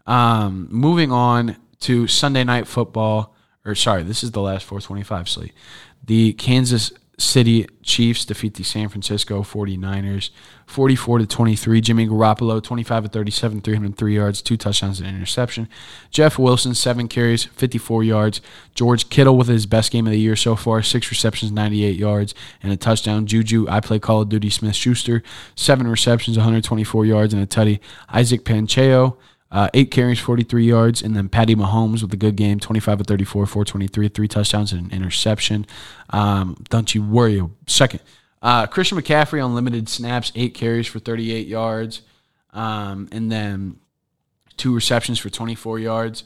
[0.07, 5.53] Um, moving on to Sunday night football, or sorry, this is the last 425 slate.
[6.05, 10.31] The Kansas City Chiefs defeat the San Francisco 49ers
[10.67, 11.81] 44 to 23.
[11.81, 15.69] Jimmy Garoppolo 25 to 37, 303 yards, two touchdowns and an interception.
[16.11, 18.41] Jeff Wilson 7 carries, 54 yards.
[18.75, 22.35] George Kittle with his best game of the year so far, 6 receptions, 98 yards
[22.63, 23.27] and a touchdown.
[23.27, 25.23] Juju, I play Call of Duty Smith-Schuster,
[25.57, 27.81] 7 receptions, 124 yards and a tutty.
[28.11, 29.19] Isaac Pacheco
[29.51, 33.07] uh, eight carries, 43 yards, and then Patty Mahomes with a good game, 25 of
[33.07, 35.67] 34, 423, three touchdowns and an interception.
[36.11, 37.43] Um, don't you worry.
[37.67, 38.01] Second,
[38.43, 42.03] uh, Christian McCaffrey on limited snaps, eight carries for 38 yards,
[42.53, 43.79] um, and then
[44.57, 46.25] two receptions for 24 yards.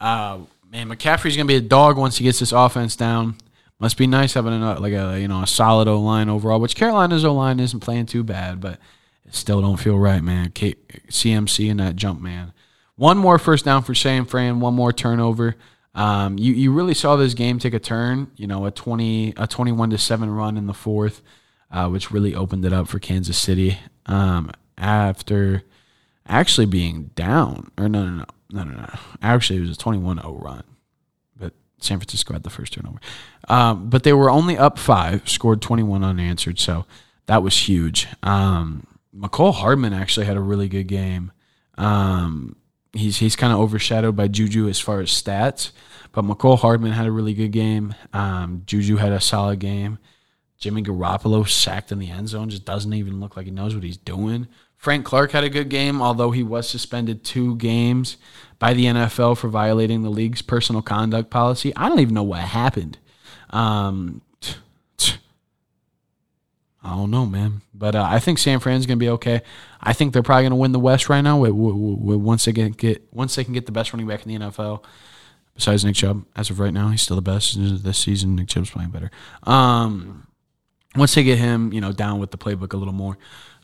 [0.00, 0.38] Uh,
[0.70, 3.36] man, McCaffrey's gonna be a dog once he gets this offense down.
[3.78, 6.76] Must be nice having a, like a you know a solid O line overall, which
[6.76, 8.78] Carolina's O line isn't playing too bad, but
[9.30, 10.50] still don't feel right, man.
[10.52, 10.76] K-
[11.08, 12.52] CMC and that jump man.
[12.96, 15.56] One more first down for San Fran, one more turnover.
[15.94, 18.30] Um, you you really saw this game take a turn.
[18.36, 21.22] You know, a twenty a twenty one to seven run in the fourth,
[21.70, 23.78] uh, which really opened it up for Kansas City.
[24.06, 25.62] Um, after
[26.26, 30.42] actually being down, or no no no no no no, actually it was a 21-0
[30.42, 30.64] run,
[31.36, 32.98] but San Francisco had the first turnover.
[33.48, 36.86] Um, but they were only up five, scored twenty one unanswered, so
[37.26, 38.06] that was huge.
[38.22, 41.32] Um, Mecole Hardman actually had a really good game.
[41.76, 42.56] Um,
[42.92, 45.72] he's he's kind of overshadowed by Juju as far as stats,
[46.12, 47.94] but Mecole Hardman had a really good game.
[48.12, 49.98] Um, Juju had a solid game.
[50.58, 53.82] Jimmy Garoppolo sacked in the end zone, just doesn't even look like he knows what
[53.82, 54.46] he's doing.
[54.76, 58.16] Frank Clark had a good game, although he was suspended two games
[58.58, 61.74] by the NFL for violating the league's personal conduct policy.
[61.76, 62.98] I don't even know what happened.
[63.50, 64.22] Um,
[66.84, 67.62] I don't know, man.
[67.72, 69.42] But uh, I think San Fran's gonna be okay.
[69.80, 71.38] I think they're probably gonna win the West right now.
[71.38, 74.84] Once they get, get once they can get the best running back in the NFL,
[75.54, 78.36] besides Nick Chubb, as of right now, he's still the best this season.
[78.36, 79.10] Nick Chubb's playing better.
[79.44, 80.26] Um,
[80.96, 83.16] once they get him, you know, down with the playbook a little more.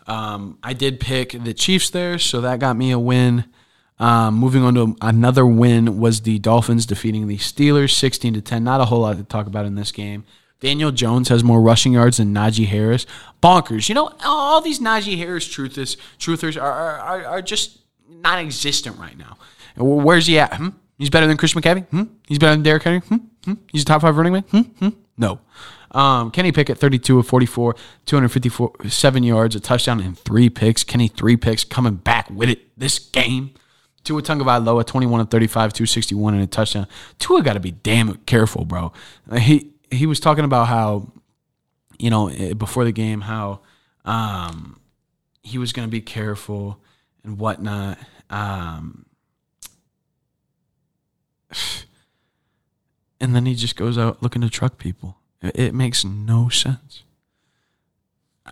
[0.06, 3.44] Um, I did pick the Chiefs there, so that got me a win.
[3.98, 8.64] Um, moving on to another win was the Dolphins defeating the Steelers, sixteen to ten.
[8.64, 10.24] Not a whole lot to talk about in this game.
[10.60, 13.06] Daniel Jones has more rushing yards than Najee Harris.
[13.42, 13.88] Bonkers.
[13.88, 19.16] You know, all these Najee Harris truthers, truthers are, are, are just non existent right
[19.16, 19.38] now.
[19.76, 20.54] Where's he at?
[20.54, 20.70] Hmm?
[20.98, 21.86] He's better than Chris McCaffrey?
[21.88, 22.04] Hmm?
[22.26, 23.00] He's better than Derrick Henry?
[23.00, 23.16] Hmm?
[23.44, 23.54] Hmm?
[23.70, 24.48] He's a top five running back?
[24.48, 24.60] Hmm?
[24.60, 24.88] Hmm?
[25.16, 25.40] No.
[25.92, 30.84] Um, Kenny Pickett, 32 of 44, 257 yards, a touchdown, and three picks.
[30.84, 33.54] Kenny, three picks, coming back with it this game.
[34.04, 36.86] Tua Tagovailoa, 21 of 35, 261, and a touchdown.
[37.18, 38.92] Tua got to be damn careful, bro.
[39.38, 41.12] He he was talking about how,
[41.98, 43.60] you know, eh, before the game, how
[44.04, 44.80] um,
[45.42, 46.78] he was going to be careful
[47.24, 47.98] and whatnot.
[48.30, 49.06] Um,
[53.20, 55.16] and then he just goes out looking to truck people.
[55.42, 57.02] It, it makes no sense.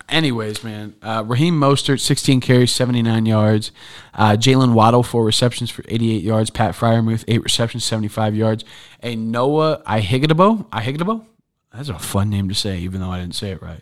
[0.09, 3.71] Anyways, man, uh, Raheem Mostert, 16 carries, 79 yards.
[4.13, 6.49] Uh, Jaylen Waddle, four receptions for 88 yards.
[6.49, 8.63] Pat Freiermuth, eight receptions, 75 yards.
[9.03, 11.25] A Noah Ihigdabo, Ihigdabo,
[11.73, 13.81] that's a fun name to say, even though I didn't say it right.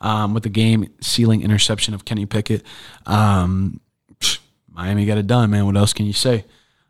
[0.00, 2.62] Um, with the game sealing interception of Kenny Pickett.
[3.06, 3.80] Um,
[4.68, 5.66] Miami got it done, man.
[5.66, 6.44] What else can you say?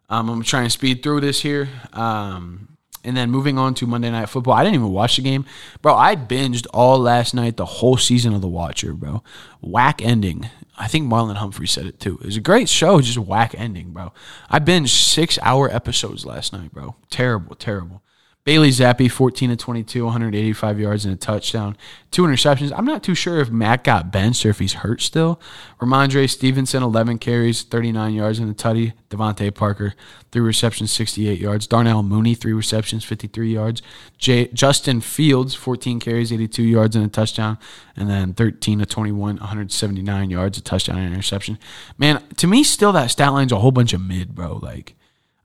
[0.08, 1.68] Um, I'm trying to speed through this here.
[1.92, 2.73] Um,
[3.04, 4.54] and then moving on to Monday Night Football.
[4.54, 5.44] I didn't even watch the game.
[5.82, 9.22] Bro, I binged all last night, the whole season of The Watcher, bro.
[9.60, 10.48] Whack ending.
[10.76, 12.18] I think Marlon Humphrey said it too.
[12.20, 14.12] It was a great show, just whack ending, bro.
[14.50, 16.96] I binged six hour episodes last night, bro.
[17.10, 18.02] Terrible, terrible.
[18.44, 21.78] Bailey Zappe, 14 to 22, 185 yards and a touchdown,
[22.10, 22.74] two interceptions.
[22.76, 25.40] I'm not too sure if Matt got benched or if he's hurt still.
[25.80, 28.92] Rhamondre Stevenson, 11 carries, 39 yards and a tutty.
[29.08, 29.94] DeVante Parker,
[30.30, 31.66] three receptions, 68 yards.
[31.66, 33.80] Darnell Mooney, three receptions, 53 yards.
[34.18, 37.56] J- Justin Fields, 14 carries, 82 yards and a touchdown.
[37.96, 41.58] And then 13 to 21, 179 yards, a touchdown and an interception.
[41.96, 44.58] Man, to me, still that stat line's a whole bunch of mid, bro.
[44.58, 44.96] Like,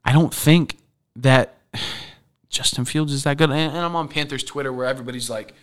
[0.04, 0.76] I don't think
[1.16, 1.56] that.
[2.50, 3.50] Justin Fields is that good.
[3.50, 5.54] And, I'm on Panthers Twitter where everybody's like,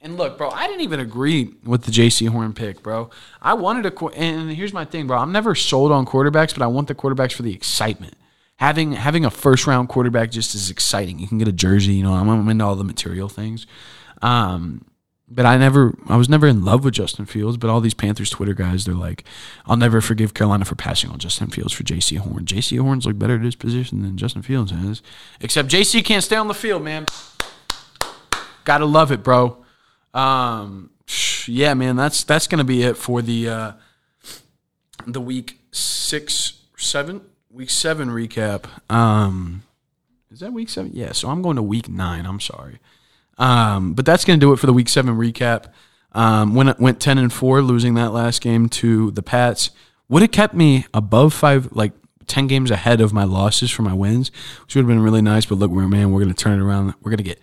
[0.00, 3.08] and look, bro, I didn't even agree with the Jaycee Horn pick, bro.
[3.40, 5.16] I wanted a, and here's my thing, bro.
[5.16, 8.14] I'm never sold on quarterbacks, but I want the quarterbacks for the excitement.
[8.56, 11.18] Having having a first round quarterback just is exciting.
[11.18, 12.12] You can get a jersey, you know.
[12.12, 13.66] I'm, I'm into all the material things.
[14.22, 14.84] Um,
[15.28, 17.56] but I never, I was never in love with Justin Fields.
[17.56, 19.24] But all these Panthers Twitter guys, they're like,
[19.66, 22.44] I'll never forgive Carolina for passing on Justin Fields for Jaycee Horn.
[22.44, 25.02] Jaycee Horn's look better at his position than Justin Fields has.
[25.40, 27.06] Except Jaycee can't stay on the field, man.
[28.64, 29.64] Gotta love it, bro.
[30.12, 30.90] Um,
[31.46, 33.72] yeah, man, that's that's gonna be it for the uh,
[35.06, 38.66] the week six, seven, week seven recap.
[38.90, 39.62] Um,
[40.30, 40.90] is that week seven?
[40.94, 41.12] Yeah.
[41.12, 42.26] So I'm going to week nine.
[42.26, 42.78] I'm sorry.
[43.38, 45.66] Um, but that's going to do it for the Week Seven recap.
[46.12, 49.70] Um, went went ten and four, losing that last game to the Pats.
[50.08, 51.92] Would have kept me above five, like
[52.26, 54.30] ten games ahead of my losses for my wins,
[54.62, 55.46] which would have been really nice.
[55.46, 56.94] But look, we're man, we're going to turn it around.
[57.02, 57.40] We're going to get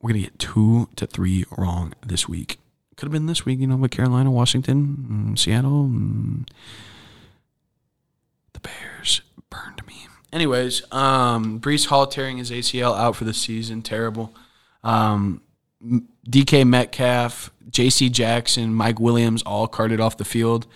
[0.00, 2.58] we're to get two to three wrong this week.
[2.96, 5.84] Could have been this week, you know, with Carolina, Washington, mm, Seattle.
[5.84, 6.46] Mm,
[8.52, 10.08] the Bears burned me.
[10.32, 13.82] Anyways, um, Breece Hall tearing his ACL out for the season.
[13.82, 14.34] Terrible.
[14.82, 15.42] Um,
[16.28, 18.08] DK Metcalf, J.C.
[18.08, 20.66] Jackson, Mike Williams all carted off the field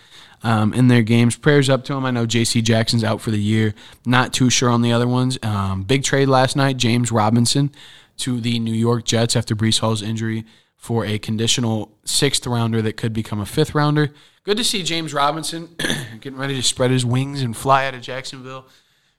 [0.43, 1.35] um, in their games.
[1.35, 2.05] Prayers up to him.
[2.05, 2.61] I know J.C.
[2.61, 3.73] Jackson's out for the year.
[4.05, 5.37] Not too sure on the other ones.
[5.43, 6.77] Um, big trade last night.
[6.77, 7.71] James Robinson
[8.17, 10.45] to the New York Jets after Breece Hall's injury
[10.75, 14.11] for a conditional sixth rounder that could become a fifth rounder.
[14.43, 15.75] Good to see James Robinson
[16.21, 18.65] getting ready to spread his wings and fly out of Jacksonville.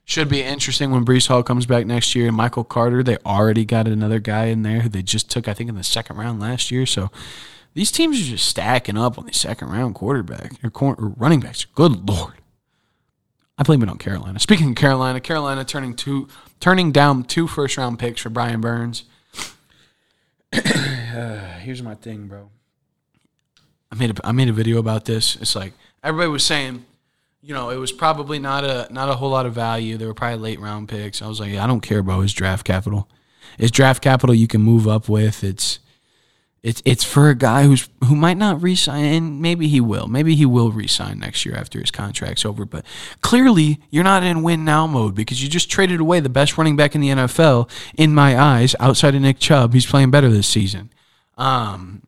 [0.09, 2.25] Should be interesting when Breece Hall comes back next year.
[2.25, 5.53] And Michael Carter, they already got another guy in there who they just took, I
[5.53, 6.87] think, in the second round last year.
[6.87, 7.11] So
[7.75, 11.63] these teams are just stacking up on the second round quarterback or, or running backs.
[11.63, 12.33] Good lord.
[13.55, 14.39] I blame it on Carolina.
[14.39, 16.27] Speaking of Carolina, Carolina turning two,
[16.59, 19.03] turning down two first round picks for Brian Burns.
[20.51, 22.49] uh, here's my thing, bro.
[23.91, 25.35] I made a, I made a video about this.
[25.35, 26.87] It's like everybody was saying
[27.41, 29.97] you know, it was probably not a not a whole lot of value.
[29.97, 31.21] They were probably late round picks.
[31.21, 33.09] I was like, yeah, I don't care about his draft capital.
[33.57, 35.43] It's draft capital you can move up with.
[35.43, 35.79] It's
[36.61, 40.07] it's it's for a guy who's who might not resign, and maybe he will.
[40.07, 42.65] Maybe he will resign next year after his contract's over.
[42.65, 42.85] But
[43.21, 46.75] clearly, you're not in win now mode because you just traded away the best running
[46.75, 47.69] back in the NFL.
[47.97, 50.91] In my eyes, outside of Nick Chubb, he's playing better this season.
[51.37, 52.03] Um,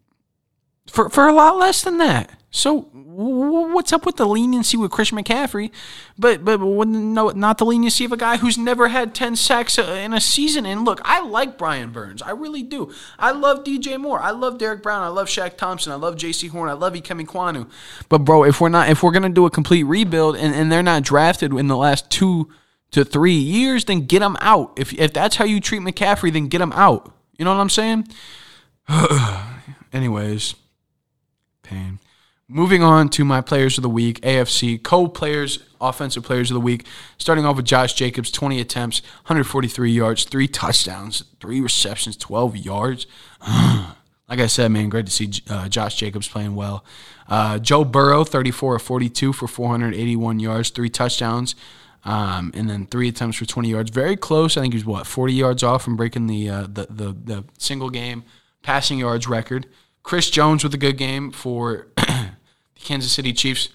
[0.91, 2.31] for for a lot less than that.
[2.53, 5.71] So what's up with the leniency with Chris McCaffrey,
[6.19, 9.83] but but no, not the leniency of a guy who's never had ten sacks uh,
[9.83, 10.65] in a season?
[10.65, 12.91] And look, I like Brian Burns, I really do.
[13.17, 16.49] I love DJ Moore, I love Derrick Brown, I love Shaq Thompson, I love Jaycee
[16.49, 17.69] Horn, I love Ikem Ekwonu.
[18.09, 20.83] But bro, if we're not if we're gonna do a complete rebuild and, and they're
[20.83, 22.49] not drafted in the last two
[22.91, 24.73] to three years, then get them out.
[24.77, 27.15] If if that's how you treat McCaffrey, then get them out.
[27.37, 28.09] You know what I'm saying?
[29.93, 30.55] Anyways,
[31.71, 31.99] pain.
[32.47, 36.59] Moving on to my players of the week, AFC co players, offensive players of the
[36.59, 36.85] week.
[37.17, 43.07] Starting off with Josh Jacobs, 20 attempts, 143 yards, three touchdowns, three receptions, 12 yards.
[43.47, 46.83] like I said, man, great to see uh, Josh Jacobs playing well.
[47.29, 51.55] Uh, Joe Burrow, 34 of 42 for 481 yards, three touchdowns,
[52.03, 53.91] um, and then three attempts for 20 yards.
[53.91, 54.57] Very close.
[54.57, 57.45] I think he was what 40 yards off from breaking the uh, the, the the
[57.57, 58.25] single game
[58.61, 59.67] passing yards record.
[60.03, 62.31] Chris Jones with a good game for the
[62.75, 63.69] Kansas City Chiefs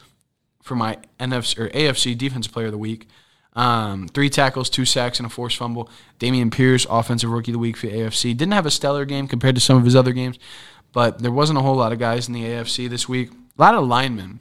[0.63, 3.07] for my NFC or AFC Defensive Player of the Week.
[3.55, 5.89] Um, three tackles, two sacks, and a forced fumble.
[6.21, 8.37] Dameon Pierce, Offensive Rookie of the Week for AFC.
[8.37, 10.39] Didn't have a stellar game compared to some of his other games,
[10.93, 13.31] but there wasn't a whole lot of guys in the AFC this week.
[13.59, 14.41] A lot of linemen.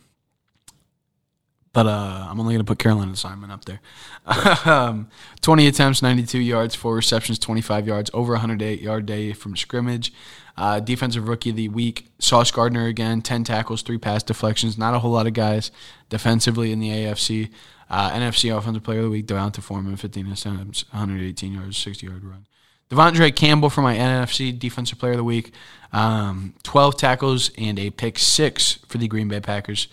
[1.72, 3.82] But uh, I'm only going to put Carolina assignment up there.
[4.66, 5.10] um,
[5.42, 10.14] 20 attempts, 92 yards, four receptions, 25 yards, over 108 yard day from scrimmage.
[10.58, 14.78] Uh, defensive rookie of the week, Sauce Gardner again, 10 tackles, three pass deflections.
[14.78, 15.70] Not a whole lot of guys
[16.10, 17.50] defensively in the AFC.
[17.90, 22.24] Uh, NFC offensive player of the week, D'Onta Foreman, 15 attempts, 118 yards, 60 yard
[22.24, 22.46] run.
[22.90, 25.54] De'Vondre Campbell for my NFC defensive player of the week,
[25.92, 29.88] um, 12 tackles and a pick six for the Green Bay Packers.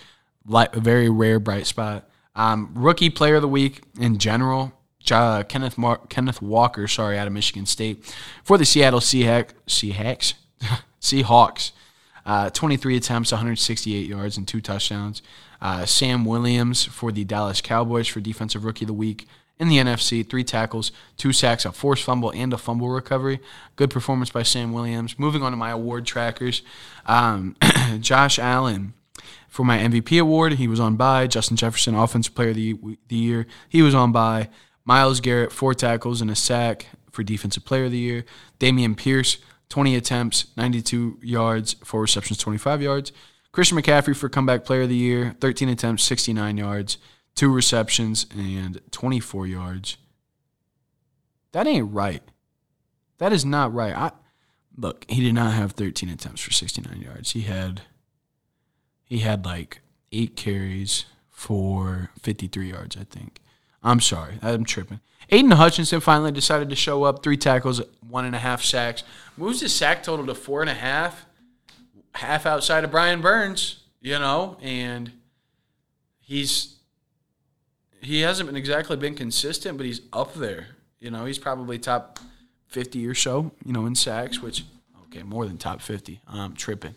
[0.46, 2.08] Light, a very rare bright spot.
[2.34, 4.72] Um, rookie player of the week in general,
[5.10, 8.04] uh, Kenneth Mar- Kenneth Walker, sorry, out of Michigan State
[8.42, 9.50] for the Seattle Seahawks.
[9.66, 10.34] Seahawks.
[11.00, 11.72] Seahawks.
[12.24, 15.22] Uh, 23 attempts, 168 yards, and two touchdowns.
[15.60, 19.26] Uh, Sam Williams for the Dallas Cowboys for Defensive Rookie of the Week.
[19.58, 23.38] In the NFC, three tackles, two sacks, a forced fumble, and a fumble recovery.
[23.76, 25.18] Good performance by Sam Williams.
[25.18, 26.62] Moving on to my award trackers.
[27.06, 27.56] Um,
[28.00, 28.94] Josh Allen
[29.52, 31.26] for my MVP award, he was on by.
[31.26, 32.76] Justin Jefferson, Offensive Player of the,
[33.08, 34.48] the Year, he was on by.
[34.84, 38.24] Myles Garrett, four tackles and a sack for Defensive Player of the Year.
[38.58, 39.36] Dameon Pierce,
[39.72, 43.10] 20 attempts, 92 yards, four receptions, 25 yards.
[43.52, 46.98] Christian McCaffrey for comeback player of the year, 13 attempts, 69 yards,
[47.34, 49.96] two receptions, and 24 yards.
[51.52, 52.22] That ain't right.
[53.16, 53.96] That is not right.
[53.96, 54.12] I
[54.76, 57.30] look, he did not have 13 attempts for 69 yards.
[57.30, 57.80] He had
[59.04, 59.80] he had like
[60.12, 63.40] eight carries for 53 yards, I think.
[63.82, 65.00] I'm sorry, I'm tripping.
[65.30, 67.22] Aidan Hutchinson finally decided to show up.
[67.22, 69.02] Three tackles, one and a half sacks.
[69.36, 71.24] Moves his sack total to four and a half,
[72.14, 75.12] half outside of Brian Burns, you know, and
[76.20, 76.76] he's
[78.00, 80.68] he hasn't been exactly been consistent, but he's up there.
[81.00, 82.18] You know, he's probably top
[82.66, 84.64] fifty or so, you know, in sacks, which
[85.12, 86.20] Okay, more than top 50.
[86.26, 86.94] I'm tripping.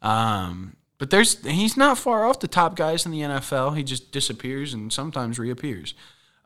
[0.00, 3.76] Um, but there's he's not far off the top guys in the NFL.
[3.76, 5.94] He just disappears and sometimes reappears.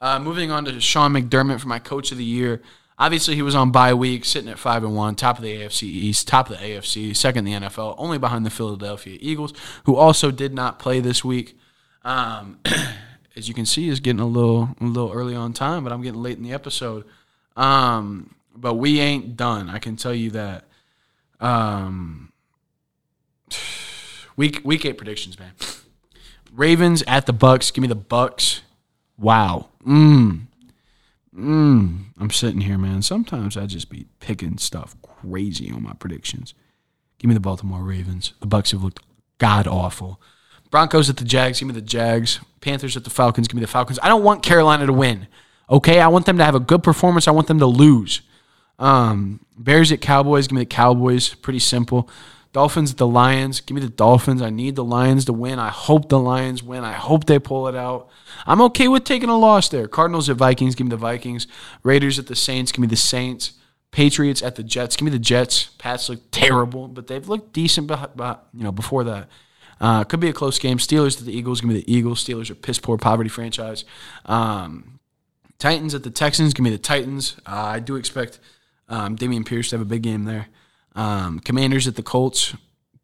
[0.01, 2.63] Uh, moving on to Sean McDermott for my coach of the year.
[2.99, 5.85] Obviously, he was on bye week, sitting at five and one, top of the AFC
[5.85, 9.97] East, top of the AFC, second in the NFL, only behind the Philadelphia Eagles, who
[9.97, 11.59] also did not play this week.
[12.03, 12.61] Um,
[13.37, 16.03] as you can see, is getting a little a little early on time, but I'm
[16.03, 17.07] getting late in the episode.
[17.57, 19.71] Um, but we ain't done.
[19.71, 20.65] I can tell you that.
[21.41, 22.33] Um,
[24.37, 25.53] week week eight predictions, man.
[26.53, 27.71] Ravens at the Bucks.
[27.71, 28.61] Give me the Bucks.
[29.17, 29.70] Wow.
[29.87, 30.43] Mmm.
[31.37, 32.05] Mmm.
[32.19, 33.03] I'm sitting here, man.
[33.03, 36.55] Sometimes I just be picking stuff crazy on my predictions.
[37.19, 38.33] Give me the Baltimore Ravens.
[38.41, 39.03] The Bucks have looked
[39.39, 40.21] god awful.
[40.71, 41.61] Broncos at the Jags.
[41.61, 42.41] Give me the Jags.
[42.61, 43.49] Panthers at the Falcons.
[43.49, 43.99] Give me the Falcons.
[44.03, 45.27] I don't want Carolina to win.
[45.69, 47.29] Okay, I want them to have a good performance.
[47.29, 48.23] I want them to lose.
[48.79, 50.47] Um, Bears at Cowboys.
[50.47, 51.35] Give me the Cowboys.
[51.35, 52.09] Pretty simple.
[52.53, 53.61] Dolphins at the Lions.
[53.61, 54.43] Give me the Dolphins.
[54.43, 55.59] I need the Lions to win.
[55.59, 56.83] I hope the Lions win.
[56.83, 58.09] I hope they pull it out.
[58.47, 59.87] I'm okay with taking a loss there.
[59.87, 60.75] Cardinals at Vikings.
[60.75, 61.47] Give me the Vikings.
[61.85, 62.73] Raiders at the Saints.
[62.73, 63.53] Give me the Saints.
[63.93, 64.97] Patriots at the Jets.
[64.97, 65.71] Give me the Jets.
[65.79, 67.91] Pats look terrible, but they've looked decent.
[67.91, 69.29] You know, before that,
[69.81, 70.79] uh, could be a close game.
[70.79, 71.61] Steelers at the Eagles.
[71.61, 72.25] Give me the Eagles.
[72.25, 73.85] Steelers are piss poor poverty franchise.
[74.27, 74.99] Um,
[75.59, 76.55] Titans at the Texans.
[76.55, 77.37] Give me the Titans.
[77.47, 78.41] Uh, I do expect
[78.89, 80.49] um, Dameon Pierce to have a big game there.
[80.95, 82.55] Um, commanders at the Colts.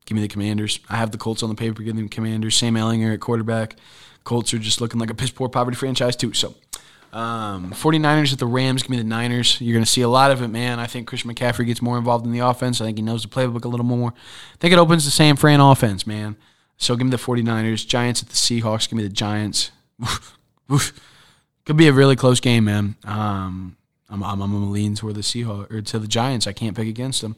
[0.07, 0.78] Give me the Commanders.
[0.89, 1.82] I have the Colts on the paper.
[1.82, 2.57] Give them Commanders.
[2.57, 3.76] Sam Ehlinger at quarterback.
[4.24, 6.32] Colts are just looking like a piss poor poverty franchise too.
[6.32, 6.55] So,
[7.12, 8.82] um, 49ers at the Rams.
[8.82, 9.61] Give me the Niners.
[9.61, 10.78] You're going to see a lot of it, man.
[10.78, 12.80] I think Christian McCaffrey gets more involved in the offense.
[12.80, 14.12] I think he knows the playbook a little more.
[14.12, 16.37] I think it opens the San Fran offense, man.
[16.76, 17.87] So give me the 49ers.
[17.87, 18.89] Giants at the Seahawks.
[18.89, 19.70] Give me the Giants.
[21.64, 22.97] Could be a really close game, man.
[23.05, 23.76] Um,
[24.09, 26.46] I'm, I'm, I'm lean toward the Seahawks or to the Giants.
[26.46, 27.36] I can't pick against them.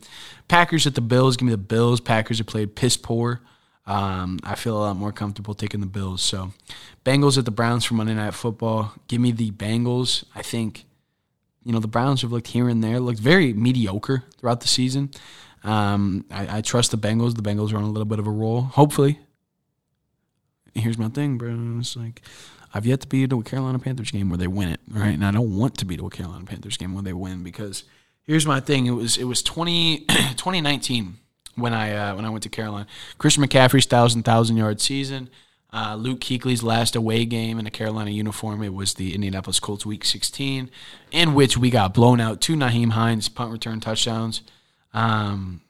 [0.49, 1.37] Packers at the Bills.
[1.37, 2.01] Give me the Bills.
[2.01, 3.41] Packers have played piss poor.
[3.87, 6.23] Um, I feel a lot more comfortable taking the Bills.
[6.23, 6.53] So,
[7.07, 8.93] Bengals at the Browns for Monday Night Football.
[9.09, 10.25] Give me the Bengals.
[10.35, 10.85] I think,
[11.65, 15.11] you know, the Browns have looked here and there, looked very mediocre throughout the season.
[15.65, 17.35] Um, I, I, trust the Bengals.
[17.35, 18.63] The Bengals are on a little bit of a roll.
[18.63, 19.19] Hopefully.
[20.75, 21.79] Here's my thing, bro.
[21.79, 22.23] It's like
[22.73, 25.15] I've yet to be to a Carolina Panthers game where they win it, right?
[25.15, 27.85] And I don't want to be to a Carolina Panthers game where they win because
[28.27, 28.87] here's my thing.
[28.87, 31.17] It was it was 20, 2019
[31.57, 32.87] when I uh, when I went to Carolina.
[33.17, 35.31] Christian McCaffrey's thousand thousand yard season.
[35.71, 38.63] Uh, Luke Kuechly's last away game in a Carolina uniform.
[38.63, 40.71] It was the Indianapolis Colts Week 16,
[41.11, 44.41] in which we got blown out two Nyheim Hines punt return touchdowns.
[44.95, 45.61] Um,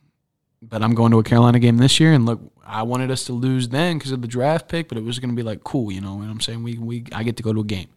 [0.61, 3.33] but I'm going to a Carolina game this year, and look, I wanted us to
[3.33, 5.91] lose then because of the draft pick, but it was going to be like cool,
[5.91, 6.63] you know what I'm saying?
[6.63, 7.89] We we I get to go to a game.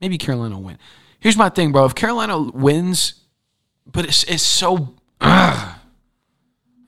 [0.00, 0.78] Maybe Carolina will win.
[1.18, 1.84] Here's my thing, bro.
[1.84, 3.14] If Carolina wins,
[3.86, 5.74] but it's it's so uh,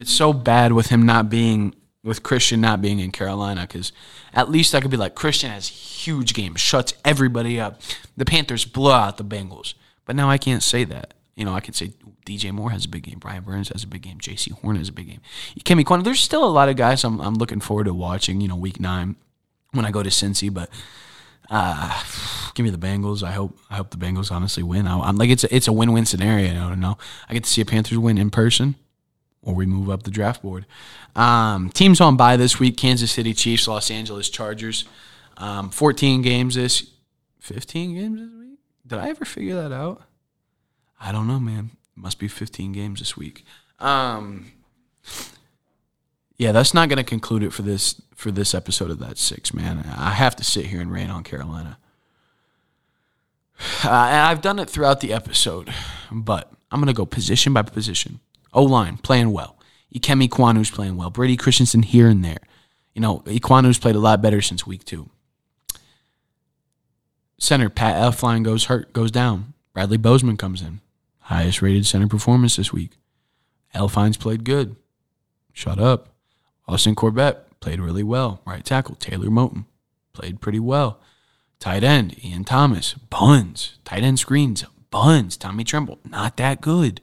[0.01, 3.93] it's so bad with him not being with Christian not being in Carolina because
[4.33, 7.81] at least I could be like Christian has huge games, shuts everybody up.
[8.17, 9.75] The Panthers blow out the Bengals,
[10.05, 11.15] but now I can't say that.
[11.37, 11.93] You know, I can say
[12.25, 13.19] DJ Moore has a big game.
[13.19, 14.19] Brian Burns has a big game.
[14.19, 15.21] Jaycee Horn has a big game.
[15.61, 16.03] Kemi Quan.
[16.03, 18.41] There's still a lot of guys I'm, I'm looking forward to watching.
[18.41, 19.17] You know, week nine
[19.73, 20.71] when I go to Cincy, but
[21.51, 22.03] uh,
[22.55, 23.23] give me the Bengals.
[23.23, 24.87] I hope I hope the Bengals honestly win.
[24.87, 26.51] I, am like it's a, it's a win win scenario.
[26.53, 26.97] I don't know.
[27.29, 28.75] I get to see a Panthers win in person,
[29.43, 30.65] or we move up the draft board.
[31.15, 34.87] Um, teams on bye this week: Kansas City Chiefs, Los Angeles Chargers.
[35.37, 36.93] Um, 14 games this,
[37.41, 38.59] 15 games this week.
[38.87, 40.03] Did I ever figure that out?
[41.01, 41.71] I don't know, man.
[41.95, 43.45] Must be 15 games this week.
[43.79, 44.53] Um,
[46.37, 49.53] yeah, that's not going to conclude it for this for this episode of that six,
[49.53, 49.85] man.
[49.97, 51.79] I have to sit here and rain on Carolina.
[53.83, 55.73] Uh, and I've done it throughout the episode,
[56.13, 58.21] but I'm going to go position by position.
[58.53, 59.57] O line playing well.
[59.95, 61.09] Ikem Ekwonu's playing well.
[61.09, 62.41] Brady Christensen here and there.
[62.95, 65.09] You know, Ekwonu's played a lot better since week two.
[67.39, 69.55] Center Pat Elflein goes hurt, goes down.
[69.73, 70.81] Bradley Bozeman comes in.
[71.27, 72.99] Highest rated center performance this week.
[73.75, 74.77] Elflein's played good.
[75.53, 76.15] Shut up.
[76.69, 78.43] Austin Corbett played really well.
[78.47, 79.65] Right tackle Taylor Moton
[80.13, 81.01] played pretty well.
[81.59, 83.77] Tight end Ian Thomas buns.
[83.85, 85.37] Tight end screens buns.
[85.37, 87.01] Tommy Tremble not that good.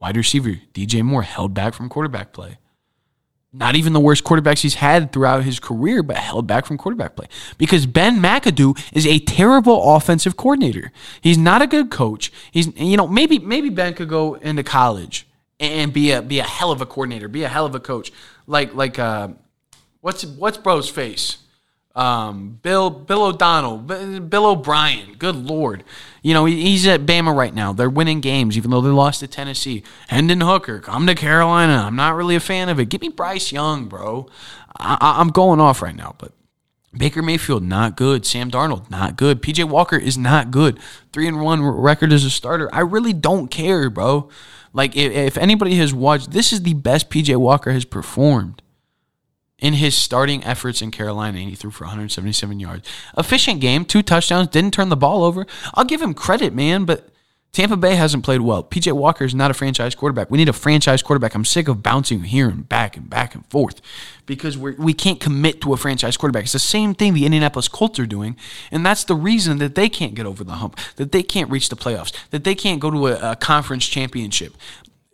[0.00, 2.56] Wide receiver DJ Moore held back from quarterback play
[3.52, 7.16] not even the worst quarterbacks he's had throughout his career, but held back from quarterback
[7.16, 7.26] play.
[7.56, 10.92] Because Ben McAdoo is a terrible offensive coordinator.
[11.20, 12.30] He's not a good coach.
[12.50, 15.26] He's you know maybe maybe Ben could go into college
[15.58, 18.12] and be a be a hell of a coordinator, be a hell of a coach.
[18.46, 19.28] Like like uh,
[20.00, 21.38] what's what's bro's face?
[21.98, 25.14] Um, Bill Bill O'Donnell, Bill O'Brien.
[25.18, 25.82] Good lord,
[26.22, 27.72] you know he's at Bama right now.
[27.72, 29.82] They're winning games, even though they lost to Tennessee.
[30.06, 31.82] Hendon Hooker, come to Carolina.
[31.84, 32.88] I'm not really a fan of it.
[32.88, 34.28] Give me Bryce Young, bro.
[34.76, 36.30] I, I'm going off right now, but
[36.96, 38.24] Baker Mayfield not good.
[38.24, 39.42] Sam Darnold not good.
[39.42, 40.78] PJ Walker is not good.
[41.12, 42.72] Three and one record as a starter.
[42.72, 44.28] I really don't care, bro.
[44.72, 48.62] Like if, if anybody has watched, this is the best PJ Walker has performed
[49.58, 52.88] in his starting efforts in Carolina, and he threw for 177 yards.
[53.16, 55.46] Efficient game, two touchdowns, didn't turn the ball over.
[55.74, 57.08] I'll give him credit, man, but
[57.52, 58.62] Tampa Bay hasn't played well.
[58.62, 60.30] PJ Walker is not a franchise quarterback.
[60.30, 61.34] We need a franchise quarterback.
[61.34, 63.80] I'm sick of bouncing here and back and back and forth
[64.26, 66.44] because we're, we can't commit to a franchise quarterback.
[66.44, 68.36] It's the same thing the Indianapolis Colts are doing,
[68.70, 71.68] and that's the reason that they can't get over the hump, that they can't reach
[71.68, 74.54] the playoffs, that they can't go to a, a conference championship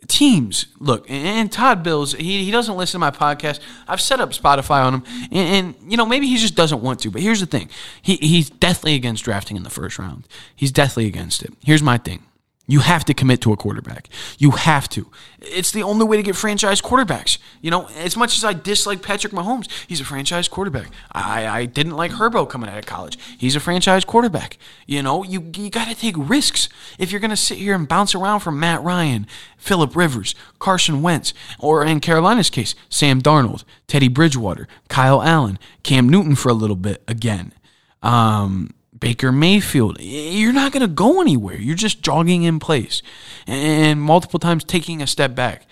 [0.07, 0.67] teams.
[0.79, 3.59] Look and todd bills he, he doesn't listen to my podcast.
[3.87, 6.99] I've set up spotify on him and, and, you know maybe he just doesn't want
[7.01, 7.69] to but here's the thing.
[8.01, 10.27] He, he's deathly against drafting in the first round.
[10.55, 11.53] He's deathly against it.
[11.63, 12.23] Here's my thing
[12.67, 14.09] you have to commit to a quarterback.
[14.37, 15.09] You have to.
[15.39, 17.37] It's the only way to get franchise quarterbacks.
[17.61, 20.89] You know, as much as I dislike Patrick Mahomes, he's a franchise quarterback.
[21.11, 23.19] I, I didn't like Herbo coming out of college.
[23.37, 24.57] He's a franchise quarterback.
[24.87, 26.67] You know, you, you got to take risks.
[26.97, 31.01] If you're going to sit here and bounce around from Matt Ryan, Philip Rivers, Carson
[31.03, 36.53] Wentz, or in Carolina's case, Sam Darnold, Teddy Bridgewater, Kyle Allen, Cam Newton for a
[36.53, 37.53] little bit again.
[38.01, 38.74] Um,
[39.05, 39.97] Baker Mayfield.
[39.99, 41.57] You're not going to go anywhere.
[41.57, 43.03] You're just jogging in place
[43.45, 45.67] and multiple times taking a step back.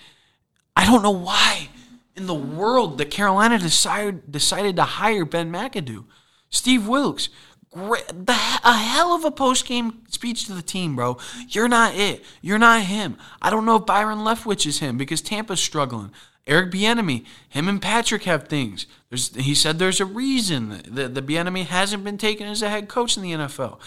[0.76, 1.70] I don't know why
[2.14, 6.04] in the world that Carolina decided decided to hire Ben McAdoo.
[6.48, 7.28] Steve Wilks,
[7.72, 11.18] great, the, a hell of a post game speech to the team, bro.
[11.48, 12.24] You're not it.
[12.40, 13.16] You're not him.
[13.42, 16.12] I don't know if Byron Leftwich is him because Tampa's struggling.
[16.46, 18.86] Eric Bieniemy, him and Patrick have things.
[19.08, 22.88] There's, he said there's a reason that the Bieniemy hasn't been taken as a head
[22.88, 23.78] coach in the NFL.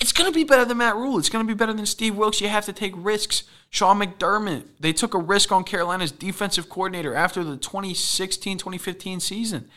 [0.00, 1.18] It's going to be better than Matt Rhule.
[1.18, 2.40] It's going to be better than Steve Wilks.
[2.40, 3.44] You have to take risks.
[3.70, 9.68] Sean McDermott, they took a risk on Carolina's defensive coordinator after the 2016-2015 season.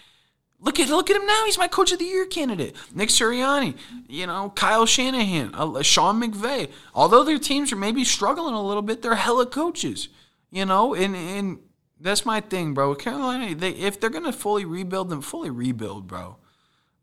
[0.59, 1.45] Look at look at him now.
[1.45, 2.75] He's my coach of the year candidate.
[2.93, 6.71] Nick Sirianni, you know, Kyle Shanahan, uh, Sean McVay.
[6.95, 10.07] Although their teams are maybe struggling a little bit, they're hella coaches.
[10.49, 11.59] You know, and and
[12.05, 12.93] that's my thing, bro.
[12.95, 16.37] Carolina, they if they're gonna fully rebuild, them fully rebuild, bro.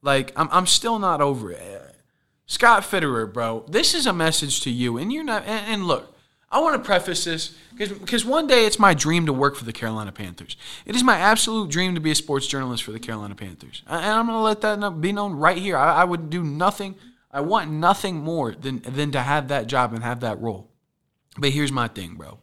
[0.01, 1.97] Like I'm, I'm still not over it.
[2.47, 3.65] Scott Fitterer, bro.
[3.69, 5.45] This is a message to you, and you're not.
[5.45, 6.15] And, and look,
[6.51, 9.73] I want to preface this because one day it's my dream to work for the
[9.73, 10.57] Carolina Panthers.
[10.87, 14.05] It is my absolute dream to be a sports journalist for the Carolina Panthers, and
[14.05, 15.77] I'm gonna let that be known right here.
[15.77, 16.95] I, I would do nothing.
[17.31, 20.69] I want nothing more than than to have that job and have that role.
[21.39, 22.39] But here's my thing, bro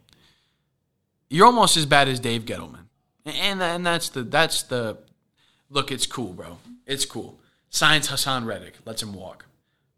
[1.30, 2.86] you're almost as bad as Dave Gettleman.
[3.26, 4.98] And and that's the that's the
[5.70, 5.92] look.
[5.92, 6.58] It's cool, bro.
[6.86, 7.40] It's cool.
[7.70, 9.46] Signs Haason Reddick, lets him walk.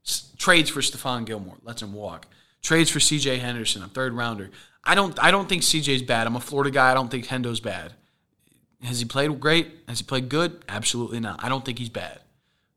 [0.05, 2.27] S- trades for Stephon Gilmore, lets him walk.
[2.61, 3.37] Trades for C.J.
[3.37, 4.49] Henderson, a third rounder.
[4.83, 6.27] I don't I don't think C.J.'s bad.
[6.27, 6.91] I'm a Florida guy.
[6.91, 7.93] I don't think Hendo's bad.
[8.83, 9.71] Has he played great?
[9.87, 10.65] Has he played good?
[10.67, 11.43] Absolutely not.
[11.43, 12.19] I don't think he's bad.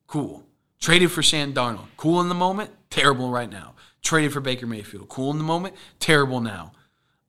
[0.07, 0.44] Cool.
[0.80, 1.86] Traded for Sam Darnold.
[1.96, 2.70] Cool in the moment.
[2.90, 3.74] Terrible right now.
[4.02, 5.09] Traded for Baker Mayfield.
[5.09, 5.74] Cool in the moment.
[5.98, 6.72] Terrible now.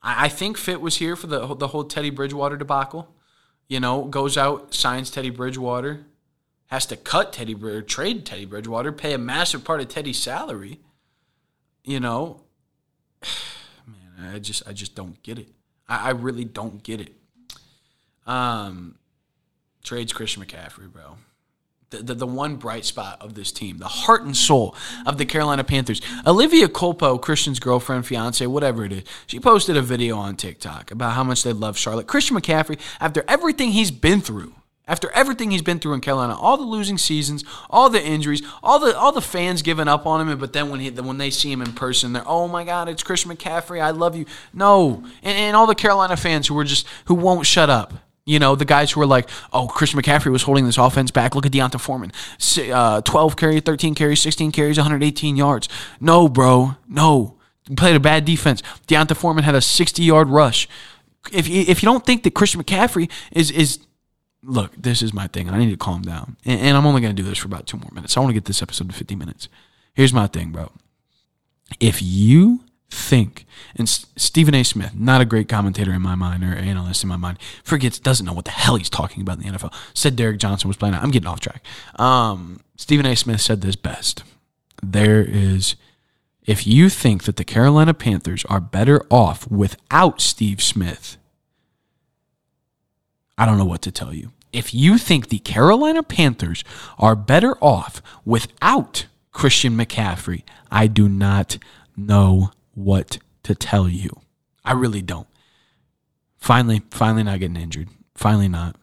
[0.05, 3.13] I, I think Fit was here for the the whole Teddy Bridgewater debacle.
[3.67, 6.05] You know, goes out, signs Teddy Bridgewater,
[6.67, 10.79] has to cut Teddy or trade Teddy Bridgewater, pay a massive part of Teddy's salary.
[11.83, 12.43] You know,
[13.87, 15.49] man, I just I just don't get it.
[15.89, 17.13] I, I really don't get it.
[18.27, 18.95] Um,
[19.83, 21.17] trades Christian McCaffrey, bro
[21.89, 24.75] the, the, the, one bright spot of this team, the heart and soul
[25.05, 26.01] of the Carolina Panthers.
[26.25, 31.13] Olivia Culpo, Christian's girlfriend, fiance, whatever it is, she posted a video on TikTok about
[31.13, 32.07] how much they love Charlotte.
[32.07, 34.53] Christian McCaffrey, after everything he's been through,
[34.87, 38.79] after everything he's been through in Carolina, all the losing seasons, all the injuries, all
[38.79, 41.51] the all the fans giving up on him, but then when he when they see
[41.51, 44.25] him in person, they're oh my God, it's Christian McCaffrey, I love you.
[44.53, 47.93] No, and, and all the Carolina fans who were just who won't shut up.
[48.25, 51.35] You know, the guys who were like, oh, Christian McCaffrey was holding this offense back.
[51.35, 52.11] Look at D'Onta Foreman.
[52.57, 55.69] Uh, 12 carries, 13 carries, 16 carries, 118 yards.
[55.99, 56.75] No, bro.
[56.87, 57.37] No.
[57.77, 58.63] Played a bad defense.
[58.87, 60.67] D'Onta Foreman had a 60 yard rush.
[61.31, 63.79] If you, if you don't think that Christian McCaffrey is, is
[64.43, 65.49] look, this is my thing.
[65.49, 66.35] I need to calm down.
[66.45, 68.17] And, and I'm only going to do this for about two more minutes.
[68.17, 69.49] I want to get this episode to 50 minutes.
[69.93, 70.71] Here's my thing, bro.
[71.79, 72.61] If you
[72.95, 73.45] think.
[73.75, 74.63] And Stephen A.
[74.63, 78.25] Smith, not a great commentator in my mind or analyst in my mind, forgets, doesn't
[78.25, 79.73] know what the hell he's talking about in the NFL.
[79.93, 80.95] Said Derek Johnson was playing.
[80.95, 81.63] I'm getting off track.
[81.97, 83.15] Um, Stephen A.
[83.15, 84.23] Smith said this best.
[84.81, 85.75] There is,
[86.45, 91.17] if you think that the Carolina Panthers are better off without Steve Smith,
[93.37, 94.31] I don't know what to tell you.
[94.53, 96.63] if you think the Carolina Panthers
[96.97, 101.57] are better off without Christian McCaffrey, I do not
[101.97, 104.21] know what to tell you.
[104.63, 105.27] I really don't.
[106.37, 107.89] Finally, finally not getting injured.
[108.13, 108.75] Finally not.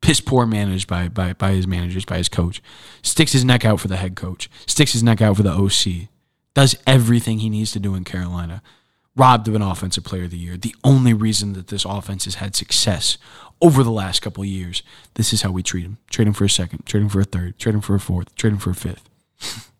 [0.00, 2.60] Piss poor managed by, by, by his managers, by his coach.
[3.02, 4.50] Sticks his neck out for the head coach.
[4.66, 6.08] Sticks his neck out for the OC.
[6.54, 8.62] Does everything he needs to do in Carolina.
[9.14, 10.56] Robbed of an offensive player of the year.
[10.56, 13.16] The only reason that this offense has had success
[13.60, 14.82] over the last couple years.
[15.14, 15.98] This is how we treat him.
[16.10, 18.34] Trade him for a second, trade him for a third, trade him for a fourth,
[18.34, 19.08] trade him for a fifth.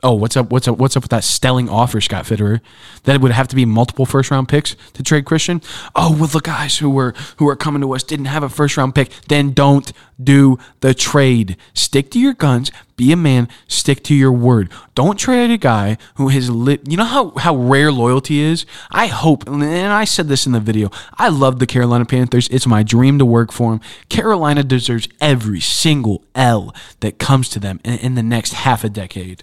[0.00, 0.52] Oh, what's up?
[0.52, 0.78] What's up?
[0.78, 2.60] What's up with that stelling offer, Scott Fitterer?
[3.02, 5.60] That it would have to be multiple first round picks to trade Christian.
[5.96, 8.76] Oh, well, the guys who were who are coming to us didn't have a first
[8.76, 9.10] round pick.
[9.26, 9.92] Then don't
[10.22, 11.56] do the trade.
[11.74, 12.70] Stick to your guns.
[12.96, 13.48] Be a man.
[13.66, 14.70] Stick to your word.
[14.94, 16.88] Don't trade a guy who has lit.
[16.88, 18.66] You know how how rare loyalty is.
[18.92, 20.92] I hope, and I said this in the video.
[21.14, 22.46] I love the Carolina Panthers.
[22.52, 23.80] It's my dream to work for them.
[24.08, 28.88] Carolina deserves every single L that comes to them in, in the next half a
[28.88, 29.42] decade.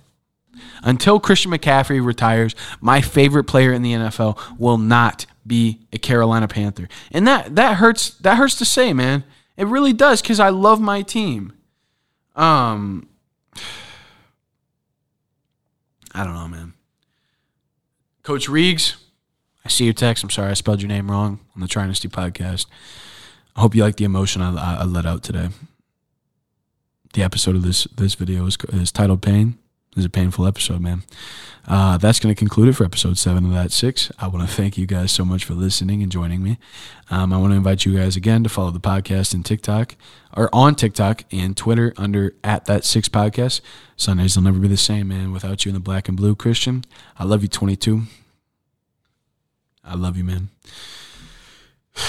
[0.84, 6.48] Until Christian McCaffrey retires, my favorite player in the NFL will not be a Carolina
[6.48, 6.88] Panther.
[7.12, 9.24] And that that hurts that hurts to say, man.
[9.58, 11.54] It really does cuz I love my team.
[12.36, 13.08] Um
[16.14, 16.74] I don't know, man.
[18.24, 18.96] Coach Reegs,
[19.64, 20.24] I see your text.
[20.24, 22.66] I'm sorry I spelled your name wrong on the Trinity podcast.
[23.56, 25.50] I hope you like the emotion I, I, I let out today.
[27.14, 29.58] The episode of this this video is, is titled "Pain."
[29.96, 31.04] It was a painful episode, man.
[31.66, 34.12] Uh, that's going to conclude it for episode seven of that six.
[34.20, 36.58] I want to thank you guys so much for listening and joining me.
[37.10, 39.96] Um, I want to invite you guys again to follow the podcast in TikTok
[40.36, 43.62] or on TikTok and Twitter under at that six podcast.
[43.96, 45.32] Sundays will never be the same, man.
[45.32, 46.84] Without you in the black and blue, Christian.
[47.18, 48.02] I love you, 22.
[49.82, 50.50] I love you, man.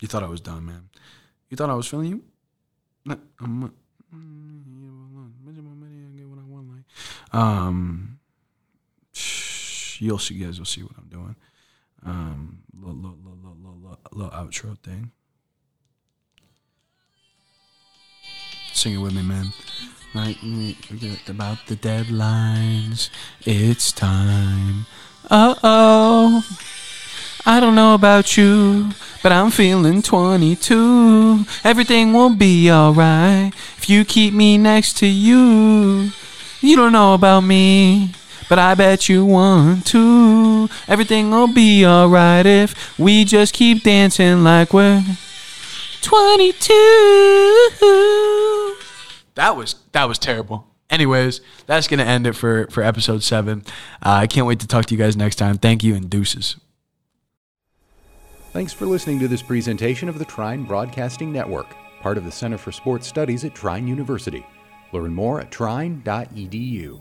[0.00, 0.90] You thought I was done, man.
[1.48, 2.08] You thought I was feeling
[3.06, 3.16] you?
[3.40, 3.72] I'm.
[7.34, 8.20] Um,
[9.98, 11.36] you'll see, you guys will see what I'm doing.
[12.06, 15.10] Um, little, little, little, little, little outro thing.
[18.72, 19.52] Sing it with me, man.
[20.14, 23.10] Like, forget about the deadlines.
[23.44, 24.86] It's time.
[25.28, 26.44] Uh oh.
[27.46, 28.90] I don't know about you,
[29.24, 31.44] but I'm feeling 22.
[31.64, 36.12] Everything will be alright if you keep me next to you.
[36.64, 38.14] You don't know about me,
[38.48, 40.70] but I bet you want to.
[40.88, 45.04] Everything will be alright if we just keep dancing like we're
[46.00, 46.72] 22.
[49.34, 50.66] That was that was terrible.
[50.88, 53.62] Anyways, that's gonna end it for for episode seven.
[54.02, 55.58] Uh, I can't wait to talk to you guys next time.
[55.58, 56.56] Thank you and deuces.
[58.54, 62.56] Thanks for listening to this presentation of the Trine Broadcasting Network, part of the Center
[62.56, 64.46] for Sports Studies at Trine University.
[64.94, 67.00] Learn more at trine.edu.